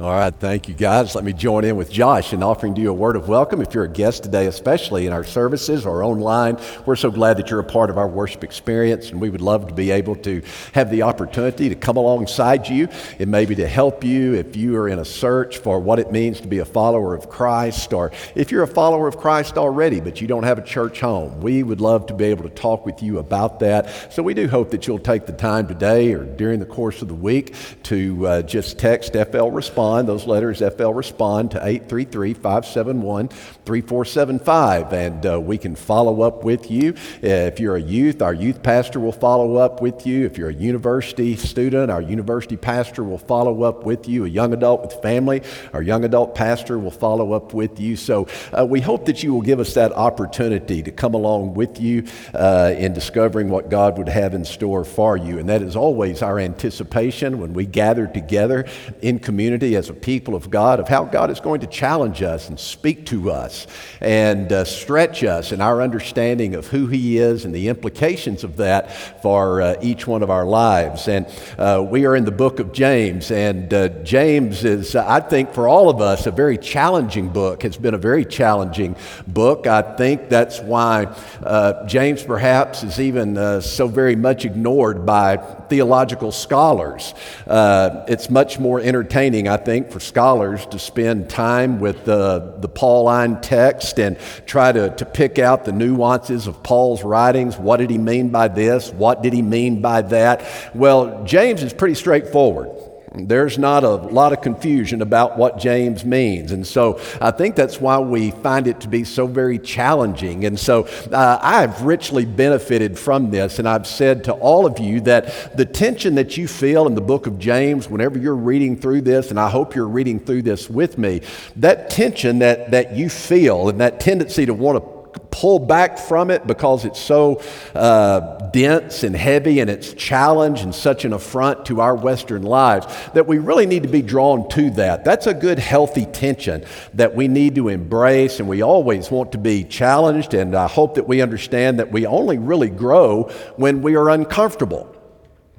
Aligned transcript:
All 0.00 0.08
right, 0.08 0.34
thank 0.34 0.66
you 0.66 0.72
guys. 0.72 1.14
Let 1.14 1.24
me 1.24 1.34
join 1.34 1.62
in 1.62 1.76
with 1.76 1.92
Josh 1.92 2.32
in 2.32 2.42
offering 2.42 2.74
to 2.74 2.80
you 2.80 2.88
a 2.88 2.94
word 2.94 3.16
of 3.16 3.28
welcome. 3.28 3.60
If 3.60 3.74
you're 3.74 3.84
a 3.84 3.88
guest 3.88 4.22
today, 4.22 4.46
especially 4.46 5.06
in 5.06 5.12
our 5.12 5.24
services 5.24 5.84
or 5.84 6.02
online, 6.02 6.58
we're 6.86 6.96
so 6.96 7.10
glad 7.10 7.36
that 7.36 7.50
you're 7.50 7.60
a 7.60 7.64
part 7.64 7.90
of 7.90 7.98
our 7.98 8.08
worship 8.08 8.42
experience, 8.42 9.10
and 9.10 9.20
we 9.20 9.28
would 9.28 9.42
love 9.42 9.68
to 9.68 9.74
be 9.74 9.90
able 9.90 10.16
to 10.16 10.40
have 10.72 10.90
the 10.90 11.02
opportunity 11.02 11.68
to 11.68 11.74
come 11.74 11.98
alongside 11.98 12.66
you 12.66 12.88
and 13.18 13.30
maybe 13.30 13.54
to 13.56 13.68
help 13.68 14.02
you 14.02 14.32
if 14.32 14.56
you 14.56 14.74
are 14.78 14.88
in 14.88 15.00
a 15.00 15.04
search 15.04 15.58
for 15.58 15.78
what 15.78 15.98
it 15.98 16.10
means 16.10 16.40
to 16.40 16.48
be 16.48 16.60
a 16.60 16.64
follower 16.64 17.14
of 17.14 17.28
Christ, 17.28 17.92
or 17.92 18.10
if 18.34 18.50
you're 18.50 18.62
a 18.62 18.66
follower 18.66 19.06
of 19.06 19.18
Christ 19.18 19.58
already 19.58 20.00
but 20.00 20.18
you 20.18 20.26
don't 20.26 20.44
have 20.44 20.56
a 20.56 20.64
church 20.64 21.00
home. 21.00 21.42
We 21.42 21.62
would 21.62 21.82
love 21.82 22.06
to 22.06 22.14
be 22.14 22.24
able 22.24 22.44
to 22.44 22.54
talk 22.54 22.86
with 22.86 23.02
you 23.02 23.18
about 23.18 23.60
that. 23.60 24.14
So 24.14 24.22
we 24.22 24.32
do 24.32 24.48
hope 24.48 24.70
that 24.70 24.86
you'll 24.86 24.98
take 24.98 25.26
the 25.26 25.34
time 25.34 25.68
today 25.68 26.14
or 26.14 26.24
during 26.24 26.58
the 26.58 26.64
course 26.64 27.02
of 27.02 27.08
the 27.08 27.14
week 27.14 27.54
to 27.82 28.26
uh, 28.26 28.42
just 28.42 28.78
text 28.78 29.12
FL 29.12 29.48
Response 29.48 29.89
respond. 29.90 30.08
Those 30.08 30.26
letters, 30.26 30.58
FL 30.58 30.90
respond 30.90 31.50
to 31.52 31.58
833 31.58 32.34
571 32.34 33.28
3475. 33.28 34.92
And 34.92 35.26
uh, 35.26 35.40
we 35.40 35.58
can 35.58 35.74
follow 35.74 36.22
up 36.22 36.44
with 36.44 36.70
you. 36.70 36.94
If 37.22 37.60
you're 37.60 37.76
a 37.76 37.82
youth, 37.82 38.22
our 38.22 38.34
youth 38.34 38.62
pastor 38.62 39.00
will 39.00 39.12
follow 39.12 39.56
up 39.56 39.82
with 39.82 40.06
you. 40.06 40.26
If 40.26 40.38
you're 40.38 40.50
a 40.50 40.54
university 40.54 41.36
student, 41.36 41.90
our 41.90 42.02
university 42.02 42.56
pastor 42.56 43.02
will 43.04 43.18
follow 43.18 43.62
up 43.62 43.84
with 43.84 44.08
you. 44.08 44.24
A 44.24 44.28
young 44.28 44.52
adult 44.52 44.82
with 44.82 45.02
family, 45.02 45.42
our 45.72 45.82
young 45.82 46.04
adult 46.04 46.34
pastor 46.34 46.78
will 46.78 46.90
follow 46.90 47.32
up 47.32 47.52
with 47.52 47.80
you. 47.80 47.96
So 47.96 48.28
uh, 48.52 48.66
we 48.66 48.80
hope 48.80 49.06
that 49.06 49.22
you 49.22 49.32
will 49.32 49.42
give 49.42 49.60
us 49.60 49.74
that 49.74 49.92
opportunity 49.92 50.82
to 50.82 50.90
come 50.90 51.14
along 51.14 51.54
with 51.54 51.80
you 51.80 52.04
uh, 52.34 52.74
in 52.76 52.92
discovering 52.92 53.50
what 53.50 53.70
God 53.70 53.98
would 53.98 54.08
have 54.08 54.34
in 54.34 54.44
store 54.44 54.84
for 54.84 55.16
you. 55.16 55.38
And 55.38 55.48
that 55.48 55.62
is 55.62 55.76
always 55.76 56.22
our 56.22 56.38
anticipation 56.38 57.40
when 57.40 57.52
we 57.52 57.66
gather 57.66 58.06
together 58.06 58.66
in 59.02 59.18
community 59.18 59.74
as 59.80 59.88
a 59.88 59.94
people 59.94 60.34
of 60.34 60.50
God 60.50 60.78
of 60.78 60.88
how 60.88 61.04
God 61.04 61.30
is 61.30 61.40
going 61.40 61.60
to 61.62 61.66
challenge 61.66 62.22
us 62.22 62.50
and 62.50 62.60
speak 62.60 63.06
to 63.06 63.30
us 63.30 63.66
and 64.02 64.52
uh, 64.52 64.64
stretch 64.64 65.24
us 65.24 65.52
in 65.52 65.62
our 65.62 65.80
understanding 65.80 66.54
of 66.54 66.66
who 66.66 66.86
He 66.86 67.16
is 67.16 67.46
and 67.46 67.54
the 67.54 67.68
implications 67.68 68.44
of 68.44 68.58
that 68.58 68.92
for 69.22 69.62
uh, 69.62 69.76
each 69.80 70.06
one 70.06 70.22
of 70.22 70.28
our 70.28 70.44
lives. 70.44 71.08
And 71.08 71.26
uh, 71.56 71.82
we 71.88 72.04
are 72.04 72.14
in 72.14 72.26
the 72.26 72.30
book 72.30 72.60
of 72.60 72.72
James, 72.72 73.30
and 73.30 73.72
uh, 73.72 73.88
James 74.02 74.64
is, 74.64 74.94
I 74.94 75.20
think, 75.20 75.54
for 75.54 75.66
all 75.66 75.88
of 75.88 76.02
us, 76.02 76.26
a 76.26 76.30
very 76.30 76.58
challenging 76.58 77.30
book. 77.30 77.64
It's 77.64 77.78
been 77.78 77.94
a 77.94 77.98
very 77.98 78.26
challenging 78.26 78.96
book. 79.26 79.66
I 79.66 79.80
think 79.96 80.28
that's 80.28 80.60
why 80.60 81.06
uh, 81.42 81.86
James 81.86 82.22
perhaps 82.22 82.82
is 82.82 83.00
even 83.00 83.38
uh, 83.38 83.62
so 83.62 83.88
very 83.88 84.14
much 84.14 84.44
ignored 84.44 85.06
by 85.06 85.38
theological 85.70 86.32
scholars. 86.32 87.14
it's 87.46 88.28
much 88.28 88.58
more 88.58 88.78
entertaining, 88.78 89.48
I 89.48 89.56
think 89.64 89.90
for 89.90 90.00
scholars 90.00 90.66
to 90.66 90.78
spend 90.78 91.30
time 91.30 91.78
with 91.80 92.04
the, 92.04 92.56
the 92.58 92.68
Pauline 92.68 93.40
text 93.40 93.98
and 93.98 94.18
try 94.46 94.72
to, 94.72 94.90
to 94.96 95.04
pick 95.04 95.38
out 95.38 95.64
the 95.64 95.72
nuances 95.72 96.46
of 96.46 96.62
Paul's 96.62 97.04
writings. 97.04 97.56
What 97.56 97.78
did 97.78 97.90
he 97.90 97.98
mean 97.98 98.30
by 98.30 98.48
this? 98.48 98.90
What 98.90 99.22
did 99.22 99.32
he 99.32 99.42
mean 99.42 99.80
by 99.80 100.02
that? 100.02 100.44
Well, 100.74 101.24
James 101.24 101.62
is 101.62 101.72
pretty 101.72 101.94
straightforward. 101.94 102.89
There's 103.12 103.58
not 103.58 103.82
a 103.82 103.88
lot 103.88 104.32
of 104.32 104.40
confusion 104.40 105.02
about 105.02 105.36
what 105.36 105.58
James 105.58 106.04
means. 106.04 106.52
And 106.52 106.64
so 106.64 107.00
I 107.20 107.32
think 107.32 107.56
that's 107.56 107.80
why 107.80 107.98
we 107.98 108.30
find 108.30 108.68
it 108.68 108.80
to 108.82 108.88
be 108.88 109.02
so 109.02 109.26
very 109.26 109.58
challenging. 109.58 110.44
And 110.44 110.58
so 110.58 110.84
uh, 111.10 111.38
I've 111.42 111.82
richly 111.82 112.24
benefited 112.24 112.96
from 112.96 113.32
this. 113.32 113.58
And 113.58 113.68
I've 113.68 113.88
said 113.88 114.24
to 114.24 114.32
all 114.34 114.64
of 114.64 114.78
you 114.78 115.00
that 115.02 115.56
the 115.56 115.64
tension 115.64 116.14
that 116.14 116.36
you 116.36 116.46
feel 116.46 116.86
in 116.86 116.94
the 116.94 117.00
book 117.00 117.26
of 117.26 117.40
James, 117.40 117.88
whenever 117.88 118.16
you're 118.16 118.36
reading 118.36 118.76
through 118.76 119.00
this, 119.00 119.30
and 119.30 119.40
I 119.40 119.50
hope 119.50 119.74
you're 119.74 119.88
reading 119.88 120.20
through 120.20 120.42
this 120.42 120.70
with 120.70 120.96
me, 120.96 121.22
that 121.56 121.90
tension 121.90 122.38
that, 122.38 122.70
that 122.70 122.94
you 122.94 123.08
feel 123.08 123.68
and 123.68 123.80
that 123.80 123.98
tendency 123.98 124.46
to 124.46 124.54
want 124.54 124.78
to 124.78 124.99
pull 125.30 125.58
back 125.58 125.98
from 125.98 126.30
it 126.30 126.46
because 126.46 126.84
it's 126.84 127.00
so 127.00 127.40
uh, 127.74 128.50
dense 128.50 129.02
and 129.02 129.14
heavy 129.14 129.60
and 129.60 129.70
it's 129.70 129.92
challenge 129.94 130.60
and 130.60 130.74
such 130.74 131.04
an 131.04 131.12
affront 131.12 131.64
to 131.66 131.80
our 131.80 131.94
Western 131.94 132.42
lives 132.42 132.86
that 133.14 133.26
we 133.26 133.38
really 133.38 133.66
need 133.66 133.82
to 133.82 133.88
be 133.88 134.02
drawn 134.02 134.48
to 134.50 134.70
that. 134.70 135.04
That's 135.04 135.26
a 135.26 135.34
good, 135.34 135.58
healthy 135.58 136.06
tension 136.06 136.64
that 136.94 137.14
we 137.14 137.28
need 137.28 137.54
to 137.56 137.68
embrace, 137.68 138.40
and 138.40 138.48
we 138.48 138.62
always 138.62 139.10
want 139.10 139.32
to 139.32 139.38
be 139.38 139.64
challenged. 139.64 140.34
And 140.34 140.54
I 140.54 140.66
hope 140.66 140.94
that 140.96 141.08
we 141.08 141.22
understand 141.22 141.78
that 141.78 141.90
we 141.90 142.06
only 142.06 142.38
really 142.38 142.70
grow 142.70 143.24
when 143.56 143.82
we 143.82 143.96
are 143.96 144.10
uncomfortable. 144.10 144.94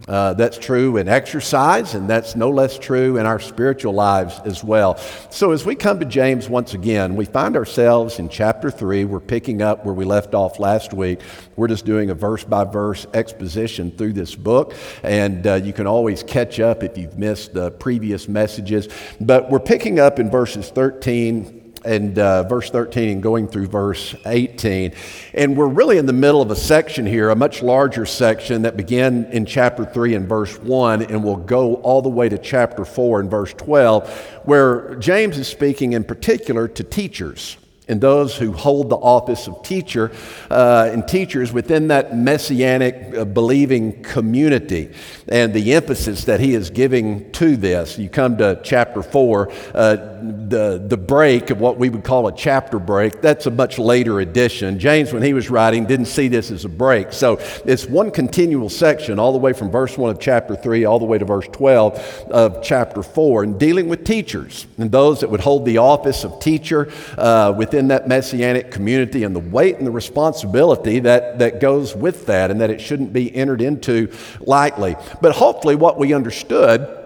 Uh, 0.07 0.33
that's 0.33 0.57
true 0.57 0.97
in 0.97 1.07
exercise, 1.07 1.93
and 1.93 2.09
that's 2.09 2.35
no 2.35 2.49
less 2.49 2.79
true 2.79 3.17
in 3.17 3.25
our 3.25 3.39
spiritual 3.39 3.93
lives 3.93 4.39
as 4.45 4.63
well. 4.63 4.97
So, 5.29 5.51
as 5.51 5.63
we 5.63 5.75
come 5.75 5.99
to 5.99 6.05
James 6.05 6.49
once 6.49 6.73
again, 6.73 7.15
we 7.15 7.25
find 7.25 7.55
ourselves 7.55 8.17
in 8.17 8.27
chapter 8.27 8.71
3. 8.71 9.05
We're 9.05 9.19
picking 9.19 9.61
up 9.61 9.85
where 9.85 9.93
we 9.93 10.03
left 10.03 10.33
off 10.33 10.59
last 10.59 10.91
week. 10.91 11.21
We're 11.55 11.67
just 11.67 11.85
doing 11.85 12.09
a 12.09 12.15
verse 12.15 12.43
by 12.43 12.63
verse 12.63 13.05
exposition 13.13 13.91
through 13.91 14.13
this 14.13 14.33
book, 14.33 14.73
and 15.03 15.45
uh, 15.45 15.55
you 15.55 15.71
can 15.71 15.85
always 15.85 16.23
catch 16.23 16.59
up 16.59 16.81
if 16.81 16.97
you've 16.97 17.19
missed 17.19 17.53
the 17.53 17.69
previous 17.71 18.27
messages. 18.27 18.87
But 19.19 19.51
we're 19.51 19.59
picking 19.59 19.99
up 19.99 20.17
in 20.17 20.31
verses 20.31 20.69
13 20.69 21.60
and 21.85 22.17
uh, 22.19 22.43
verse 22.43 22.69
13 22.69 23.09
and 23.09 23.23
going 23.23 23.47
through 23.47 23.67
verse 23.67 24.15
18. 24.25 24.93
And 25.33 25.57
we're 25.57 25.67
really 25.67 25.97
in 25.97 26.05
the 26.05 26.13
middle 26.13 26.41
of 26.41 26.51
a 26.51 26.55
section 26.55 27.05
here, 27.05 27.29
a 27.29 27.35
much 27.35 27.61
larger 27.61 28.05
section 28.05 28.63
that 28.63 28.77
began 28.77 29.25
in 29.25 29.45
chapter 29.45 29.85
3 29.85 30.15
and 30.15 30.27
verse 30.27 30.57
1 30.59 31.03
and 31.03 31.23
will 31.23 31.37
go 31.37 31.75
all 31.75 32.01
the 32.01 32.09
way 32.09 32.29
to 32.29 32.37
chapter 32.37 32.85
4 32.85 33.21
and 33.21 33.31
verse 33.31 33.53
12, 33.53 34.09
where 34.43 34.95
James 34.95 35.37
is 35.37 35.47
speaking 35.47 35.93
in 35.93 36.03
particular 36.03 36.67
to 36.67 36.83
teachers 36.83 37.57
and 37.91 37.99
those 37.99 38.37
who 38.37 38.53
hold 38.53 38.89
the 38.89 38.95
office 38.95 39.47
of 39.47 39.61
teacher 39.63 40.13
uh, 40.49 40.89
and 40.91 41.05
teachers 41.05 41.51
within 41.51 41.89
that 41.89 42.15
messianic 42.15 43.17
uh, 43.17 43.25
believing 43.25 44.01
community 44.01 44.89
and 45.27 45.53
the 45.53 45.73
emphasis 45.73 46.23
that 46.23 46.39
he 46.39 46.53
is 46.53 46.69
giving 46.69 47.29
to 47.33 47.57
this. 47.57 47.99
You 47.99 48.07
come 48.07 48.37
to 48.37 48.61
chapter 48.63 49.03
4, 49.03 49.51
uh, 49.73 49.95
the, 50.21 50.81
the 50.87 50.95
break 50.95 51.49
of 51.49 51.59
what 51.59 51.77
we 51.77 51.89
would 51.89 52.05
call 52.05 52.27
a 52.27 52.35
chapter 52.35 52.79
break, 52.79 53.21
that's 53.21 53.45
a 53.45 53.51
much 53.51 53.77
later 53.77 54.21
edition. 54.21 54.79
James, 54.79 55.11
when 55.11 55.21
he 55.21 55.33
was 55.33 55.49
writing, 55.49 55.85
didn't 55.85 56.05
see 56.05 56.29
this 56.29 56.49
as 56.49 56.63
a 56.63 56.69
break. 56.69 57.11
So 57.11 57.39
it's 57.65 57.87
one 57.87 58.09
continual 58.09 58.69
section, 58.69 59.19
all 59.19 59.33
the 59.33 59.37
way 59.37 59.51
from 59.51 59.69
verse 59.69 59.97
1 59.97 60.11
of 60.11 60.19
chapter 60.19 60.55
3 60.55 60.85
all 60.85 60.99
the 60.99 61.05
way 61.05 61.17
to 61.17 61.25
verse 61.25 61.47
12 61.51 62.29
of 62.31 62.63
chapter 62.63 63.03
4, 63.03 63.43
and 63.43 63.59
dealing 63.59 63.89
with 63.89 64.05
teachers 64.05 64.65
and 64.77 64.91
those 64.91 65.19
that 65.19 65.29
would 65.29 65.41
hold 65.41 65.65
the 65.65 65.77
office 65.77 66.23
of 66.23 66.39
teacher 66.39 66.89
uh, 67.17 67.53
within 67.57 67.80
that 67.89 68.07
messianic 68.07 68.71
community 68.71 69.23
and 69.23 69.35
the 69.35 69.39
weight 69.39 69.77
and 69.77 69.87
the 69.87 69.91
responsibility 69.91 70.99
that, 70.99 71.39
that 71.39 71.59
goes 71.59 71.95
with 71.95 72.25
that, 72.27 72.51
and 72.51 72.61
that 72.61 72.69
it 72.69 72.81
shouldn't 72.81 73.13
be 73.13 73.33
entered 73.35 73.61
into 73.61 74.11
lightly. 74.39 74.95
But 75.21 75.35
hopefully, 75.35 75.75
what 75.75 75.97
we 75.97 76.13
understood 76.13 76.97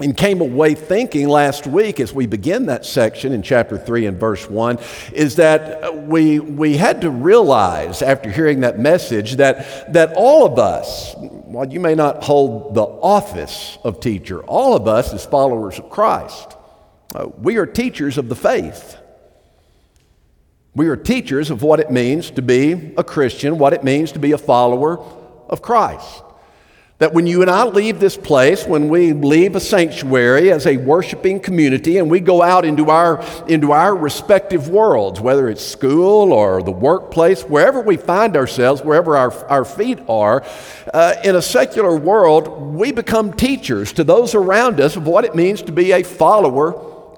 and 0.00 0.16
came 0.16 0.40
away 0.40 0.74
thinking 0.74 1.28
last 1.28 1.66
week 1.66 2.00
as 2.00 2.12
we 2.12 2.26
begin 2.26 2.66
that 2.66 2.84
section 2.84 3.32
in 3.32 3.42
chapter 3.42 3.76
3 3.76 4.06
and 4.06 4.20
verse 4.20 4.48
1 4.48 4.78
is 5.12 5.36
that 5.36 6.06
we, 6.06 6.38
we 6.38 6.76
had 6.76 7.00
to 7.00 7.10
realize 7.10 8.02
after 8.02 8.30
hearing 8.30 8.60
that 8.60 8.78
message 8.78 9.36
that, 9.36 9.92
that 9.92 10.12
all 10.14 10.46
of 10.46 10.58
us, 10.58 11.14
while 11.16 11.66
you 11.66 11.80
may 11.80 11.94
not 11.94 12.22
hold 12.22 12.74
the 12.74 12.82
office 12.82 13.78
of 13.82 14.00
teacher, 14.00 14.42
all 14.44 14.76
of 14.76 14.86
us 14.86 15.12
as 15.12 15.26
followers 15.26 15.78
of 15.78 15.90
Christ, 15.90 16.56
uh, 17.14 17.26
we 17.38 17.56
are 17.56 17.66
teachers 17.66 18.18
of 18.18 18.28
the 18.28 18.36
faith. 18.36 18.96
We 20.78 20.86
are 20.90 20.96
teachers 20.96 21.50
of 21.50 21.64
what 21.64 21.80
it 21.80 21.90
means 21.90 22.30
to 22.30 22.40
be 22.40 22.92
a 22.96 23.02
Christian, 23.02 23.58
what 23.58 23.72
it 23.72 23.82
means 23.82 24.12
to 24.12 24.20
be 24.20 24.30
a 24.30 24.38
follower 24.38 25.00
of 25.48 25.60
Christ. 25.60 26.22
That 26.98 27.12
when 27.12 27.26
you 27.26 27.42
and 27.42 27.50
I 27.50 27.64
leave 27.64 27.98
this 27.98 28.16
place, 28.16 28.64
when 28.64 28.88
we 28.88 29.12
leave 29.12 29.56
a 29.56 29.60
sanctuary 29.60 30.52
as 30.52 30.68
a 30.68 30.76
worshiping 30.76 31.40
community 31.40 31.98
and 31.98 32.08
we 32.08 32.20
go 32.20 32.42
out 32.42 32.64
into 32.64 32.90
our, 32.90 33.24
into 33.48 33.72
our 33.72 33.92
respective 33.92 34.68
worlds, 34.68 35.20
whether 35.20 35.48
it's 35.48 35.66
school 35.66 36.32
or 36.32 36.62
the 36.62 36.70
workplace, 36.70 37.42
wherever 37.42 37.80
we 37.80 37.96
find 37.96 38.36
ourselves, 38.36 38.80
wherever 38.80 39.16
our, 39.16 39.32
our 39.46 39.64
feet 39.64 39.98
are, 40.08 40.44
uh, 40.94 41.16
in 41.24 41.34
a 41.34 41.42
secular 41.42 41.96
world, 41.96 42.46
we 42.76 42.92
become 42.92 43.32
teachers 43.32 43.92
to 43.94 44.04
those 44.04 44.36
around 44.36 44.78
us 44.78 44.94
of 44.94 45.08
what 45.08 45.24
it 45.24 45.34
means 45.34 45.60
to 45.62 45.72
be 45.72 45.90
a 45.90 46.04
follower 46.04 46.72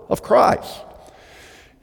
of 0.09 0.23
Christ. 0.23 0.81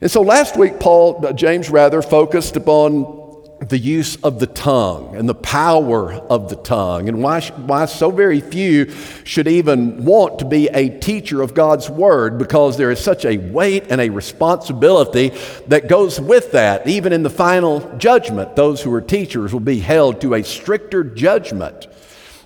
And 0.00 0.10
so 0.10 0.22
last 0.22 0.56
week, 0.56 0.78
Paul, 0.78 1.26
uh, 1.26 1.32
James 1.32 1.70
rather, 1.70 2.02
focused 2.02 2.56
upon 2.56 3.16
the 3.60 3.78
use 3.78 4.14
of 4.22 4.38
the 4.38 4.46
tongue 4.46 5.16
and 5.16 5.28
the 5.28 5.34
power 5.34 6.12
of 6.12 6.48
the 6.48 6.54
tongue, 6.54 7.08
and 7.08 7.20
why, 7.20 7.40
why 7.40 7.84
so 7.86 8.12
very 8.12 8.40
few 8.40 8.88
should 9.24 9.48
even 9.48 10.04
want 10.04 10.38
to 10.38 10.44
be 10.44 10.68
a 10.68 10.88
teacher 11.00 11.42
of 11.42 11.54
God's 11.54 11.90
Word 11.90 12.38
because 12.38 12.76
there 12.76 12.92
is 12.92 13.00
such 13.00 13.24
a 13.24 13.38
weight 13.38 13.86
and 13.90 14.00
a 14.00 14.10
responsibility 14.10 15.30
that 15.66 15.88
goes 15.88 16.20
with 16.20 16.52
that. 16.52 16.86
Even 16.86 17.12
in 17.12 17.24
the 17.24 17.30
final 17.30 17.80
judgment, 17.98 18.54
those 18.54 18.80
who 18.80 18.94
are 18.94 19.00
teachers 19.00 19.52
will 19.52 19.58
be 19.58 19.80
held 19.80 20.20
to 20.20 20.34
a 20.34 20.44
stricter 20.44 21.02
judgment 21.02 21.88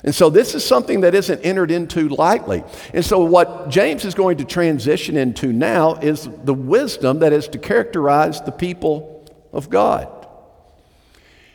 And 0.05 0.15
so 0.15 0.31
this 0.31 0.55
is 0.55 0.65
something 0.65 1.03
that 1.03 1.15
isn't 1.15 1.41
entered 1.43 1.71
into 1.71 2.09
lightly. 2.09 2.65
And 2.93 3.05
so 3.05 3.25
what 3.25 3.69
James 3.69 4.05
is 4.05 4.15
going 4.15 4.39
to 4.39 4.45
transition 4.45 5.17
into 5.17 5.53
now 5.53 5.95
is 5.95 6.29
the 6.45 6.55
wisdom 6.55 7.21
that 7.21 7.33
is 7.33 7.47
to 7.49 7.59
characterize 7.59 8.41
the 8.41 8.51
people 8.51 9.25
of 9.53 9.71
God. 9.71 10.09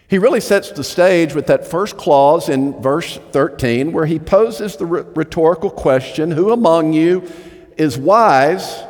He 0.07 0.17
really 0.17 0.39
sets 0.39 0.71
the 0.71 0.85
stage 0.85 1.33
with 1.33 1.47
that 1.47 1.67
first 1.67 1.97
clause 1.97 2.47
in 2.47 2.81
verse 2.81 3.19
13 3.31 3.91
where 3.91 4.05
he 4.05 4.19
poses 4.19 4.77
the 4.77 4.85
rhetorical 4.85 5.69
question 5.69 6.31
Who 6.31 6.51
among 6.51 6.93
you 6.93 7.29
is 7.75 7.97
wise 7.97 8.83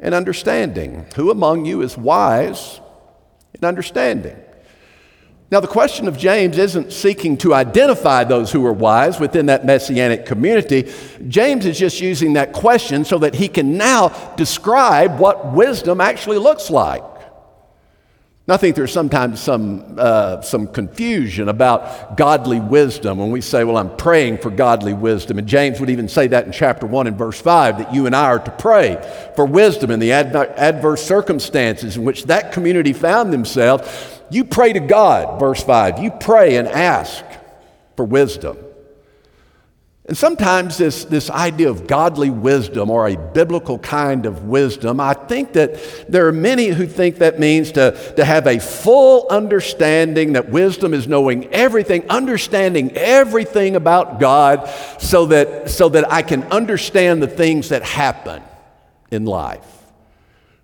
and 0.00 0.12
understanding? 0.12 1.06
Who 1.14 1.30
among 1.30 1.66
you 1.66 1.82
is 1.82 1.96
wise 1.96 2.80
and 3.54 3.64
understanding? 3.64 4.36
Now, 5.50 5.58
the 5.58 5.66
question 5.66 6.06
of 6.06 6.16
James 6.16 6.58
isn't 6.58 6.92
seeking 6.92 7.36
to 7.38 7.54
identify 7.54 8.22
those 8.22 8.52
who 8.52 8.64
are 8.66 8.72
wise 8.72 9.18
within 9.18 9.46
that 9.46 9.66
messianic 9.66 10.24
community. 10.24 10.92
James 11.26 11.66
is 11.66 11.76
just 11.76 12.00
using 12.00 12.34
that 12.34 12.52
question 12.52 13.04
so 13.04 13.18
that 13.18 13.34
he 13.34 13.48
can 13.48 13.76
now 13.76 14.10
describe 14.36 15.18
what 15.18 15.52
wisdom 15.52 16.00
actually 16.00 16.38
looks 16.38 16.70
like. 16.70 17.02
I 18.50 18.56
think 18.56 18.76
there's 18.76 18.92
sometimes 18.92 19.40
some, 19.40 19.96
uh, 19.98 20.40
some 20.40 20.66
confusion 20.66 21.48
about 21.48 22.16
godly 22.16 22.60
wisdom 22.60 23.18
when 23.18 23.30
we 23.30 23.40
say, 23.40 23.64
Well, 23.64 23.76
I'm 23.76 23.96
praying 23.96 24.38
for 24.38 24.50
godly 24.50 24.94
wisdom. 24.94 25.38
And 25.38 25.46
James 25.46 25.80
would 25.80 25.90
even 25.90 26.08
say 26.08 26.26
that 26.28 26.46
in 26.46 26.52
chapter 26.52 26.86
1 26.86 27.06
and 27.06 27.18
verse 27.18 27.40
5 27.40 27.78
that 27.78 27.94
you 27.94 28.06
and 28.06 28.16
I 28.16 28.26
are 28.26 28.38
to 28.38 28.50
pray 28.52 28.96
for 29.36 29.44
wisdom 29.44 29.90
in 29.90 30.00
the 30.00 30.12
adverse 30.12 31.04
circumstances 31.04 31.96
in 31.96 32.04
which 32.04 32.24
that 32.24 32.52
community 32.52 32.92
found 32.92 33.32
themselves. 33.32 33.88
You 34.30 34.44
pray 34.44 34.72
to 34.72 34.80
God, 34.80 35.40
verse 35.40 35.62
5. 35.62 35.98
You 35.98 36.10
pray 36.10 36.56
and 36.56 36.68
ask 36.68 37.24
for 37.96 38.04
wisdom. 38.04 38.56
And 40.10 40.18
sometimes 40.18 40.76
this, 40.76 41.04
this 41.04 41.30
idea 41.30 41.70
of 41.70 41.86
godly 41.86 42.30
wisdom 42.30 42.90
or 42.90 43.06
a 43.06 43.16
biblical 43.16 43.78
kind 43.78 44.26
of 44.26 44.42
wisdom, 44.42 44.98
I 44.98 45.14
think 45.14 45.52
that 45.52 45.78
there 46.08 46.26
are 46.26 46.32
many 46.32 46.66
who 46.66 46.88
think 46.88 47.18
that 47.18 47.38
means 47.38 47.70
to, 47.70 47.96
to 48.16 48.24
have 48.24 48.48
a 48.48 48.58
full 48.58 49.28
understanding 49.30 50.32
that 50.32 50.48
wisdom 50.48 50.94
is 50.94 51.06
knowing 51.06 51.46
everything, 51.54 52.10
understanding 52.10 52.90
everything 52.96 53.76
about 53.76 54.18
God 54.18 54.68
so 54.98 55.26
that, 55.26 55.70
so 55.70 55.88
that 55.90 56.10
I 56.10 56.22
can 56.22 56.42
understand 56.42 57.22
the 57.22 57.28
things 57.28 57.68
that 57.68 57.84
happen 57.84 58.42
in 59.12 59.26
life. 59.26 59.84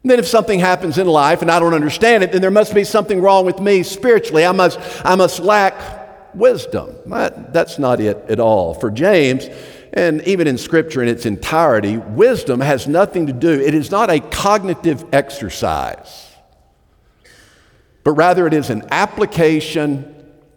And 0.02 0.10
then 0.10 0.18
if 0.18 0.26
something 0.26 0.58
happens 0.58 0.98
in 0.98 1.06
life 1.06 1.40
and 1.42 1.52
I 1.52 1.60
don't 1.60 1.74
understand 1.74 2.24
it, 2.24 2.32
then 2.32 2.40
there 2.40 2.50
must 2.50 2.74
be 2.74 2.82
something 2.82 3.22
wrong 3.22 3.46
with 3.46 3.60
me 3.60 3.84
spiritually. 3.84 4.44
I 4.44 4.50
must, 4.50 4.80
I 5.06 5.14
must 5.14 5.38
lack 5.38 6.05
wisdom. 6.36 6.94
That's 7.06 7.78
not 7.78 8.00
it 8.00 8.16
at 8.28 8.38
all. 8.38 8.74
For 8.74 8.90
James, 8.90 9.48
and 9.92 10.22
even 10.22 10.46
in 10.46 10.58
Scripture 10.58 11.02
in 11.02 11.08
its 11.08 11.26
entirety, 11.26 11.96
wisdom 11.96 12.60
has 12.60 12.86
nothing 12.86 13.26
to 13.28 13.32
do, 13.32 13.52
it 13.60 13.74
is 13.74 13.90
not 13.90 14.10
a 14.10 14.20
cognitive 14.20 15.04
exercise, 15.12 16.30
but 18.04 18.12
rather 18.12 18.46
it 18.46 18.52
is 18.54 18.70
an 18.70 18.86
application 18.90 20.12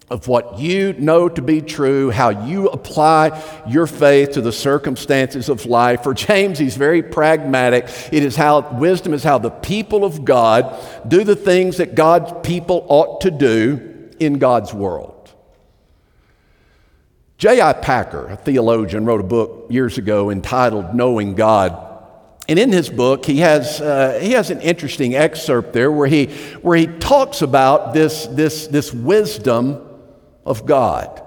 of 0.09 0.27
what 0.27 0.57
you 0.57 0.93
know 0.93 1.29
to 1.29 1.41
be 1.41 1.61
true, 1.61 2.09
how 2.09 2.29
you 2.29 2.67
apply 2.69 3.41
your 3.67 3.85
faith 3.85 4.31
to 4.31 4.41
the 4.41 4.51
circumstances 4.51 5.49
of 5.49 5.67
life. 5.67 6.01
For 6.01 6.15
James, 6.15 6.57
he's 6.57 6.75
very 6.75 7.03
pragmatic. 7.03 7.87
It 8.11 8.23
is 8.23 8.35
how 8.35 8.77
wisdom 8.79 9.13
is 9.13 9.23
how 9.23 9.37
the 9.37 9.51
people 9.51 10.03
of 10.03 10.25
God 10.25 10.83
do 11.07 11.23
the 11.23 11.35
things 11.35 11.77
that 11.77 11.93
God's 11.93 12.33
people 12.41 12.85
ought 12.89 13.21
to 13.21 13.29
do 13.31 14.09
in 14.19 14.39
God's 14.39 14.73
world. 14.73 15.18
J.I. 17.39 17.71
Packer, 17.71 18.27
a 18.27 18.35
theologian, 18.35 19.05
wrote 19.05 19.21
a 19.21 19.23
book 19.23 19.67
years 19.69 19.97
ago 19.97 20.29
entitled 20.29 20.93
Knowing 20.93 21.35
God. 21.35 21.85
And 22.49 22.59
in 22.59 22.69
his 22.69 22.89
book, 22.89 23.25
he 23.25 23.37
has, 23.37 23.79
uh, 23.79 24.19
he 24.21 24.33
has 24.33 24.49
an 24.49 24.59
interesting 24.59 25.15
excerpt 25.15 25.71
there 25.71 25.89
where 25.89 26.07
he, 26.07 26.25
where 26.61 26.75
he 26.75 26.87
talks 26.87 27.41
about 27.41 27.93
this, 27.93 28.25
this, 28.27 28.67
this 28.67 28.93
wisdom 28.93 29.87
of 30.45 30.65
God. 30.65 31.23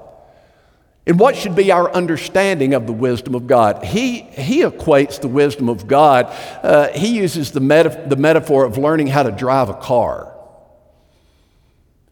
And 1.06 1.18
what 1.18 1.34
should 1.34 1.56
be 1.56 1.72
our 1.72 1.90
understanding 1.90 2.74
of 2.74 2.86
the 2.86 2.92
wisdom 2.92 3.34
of 3.34 3.46
God? 3.46 3.82
He, 3.82 4.20
he 4.20 4.64
equates 4.64 5.18
the 5.18 5.28
wisdom 5.28 5.70
of 5.70 5.86
God, 5.86 6.26
uh, 6.62 6.88
he 6.88 7.16
uses 7.16 7.52
the, 7.52 7.60
meta- 7.60 8.04
the 8.06 8.16
metaphor 8.16 8.66
of 8.66 8.76
learning 8.76 9.06
how 9.06 9.22
to 9.22 9.32
drive 9.32 9.70
a 9.70 9.74
car. 9.74 10.31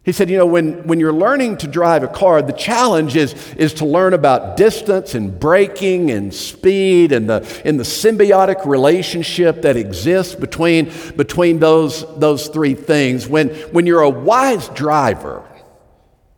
He 0.02 0.12
said, 0.12 0.30
you 0.30 0.38
know, 0.38 0.46
when, 0.46 0.86
when 0.86 0.98
you're 0.98 1.12
learning 1.12 1.58
to 1.58 1.66
drive 1.66 2.02
a 2.02 2.08
car, 2.08 2.40
the 2.40 2.54
challenge 2.54 3.16
is, 3.16 3.34
is 3.54 3.74
to 3.74 3.84
learn 3.84 4.14
about 4.14 4.56
distance 4.56 5.14
and 5.14 5.38
braking 5.38 6.10
and 6.10 6.32
speed 6.32 7.12
and 7.12 7.28
the, 7.28 7.62
and 7.66 7.78
the 7.78 7.84
symbiotic 7.84 8.64
relationship 8.64 9.60
that 9.62 9.76
exists 9.76 10.34
between, 10.34 10.90
between 11.16 11.58
those, 11.58 12.06
those 12.18 12.48
three 12.48 12.74
things. 12.74 13.28
When, 13.28 13.50
when 13.72 13.84
you're 13.84 14.00
a 14.00 14.08
wise 14.08 14.68
driver, 14.70 15.46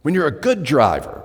when 0.02 0.12
you're 0.12 0.26
a 0.26 0.40
good 0.40 0.64
driver, 0.64 1.22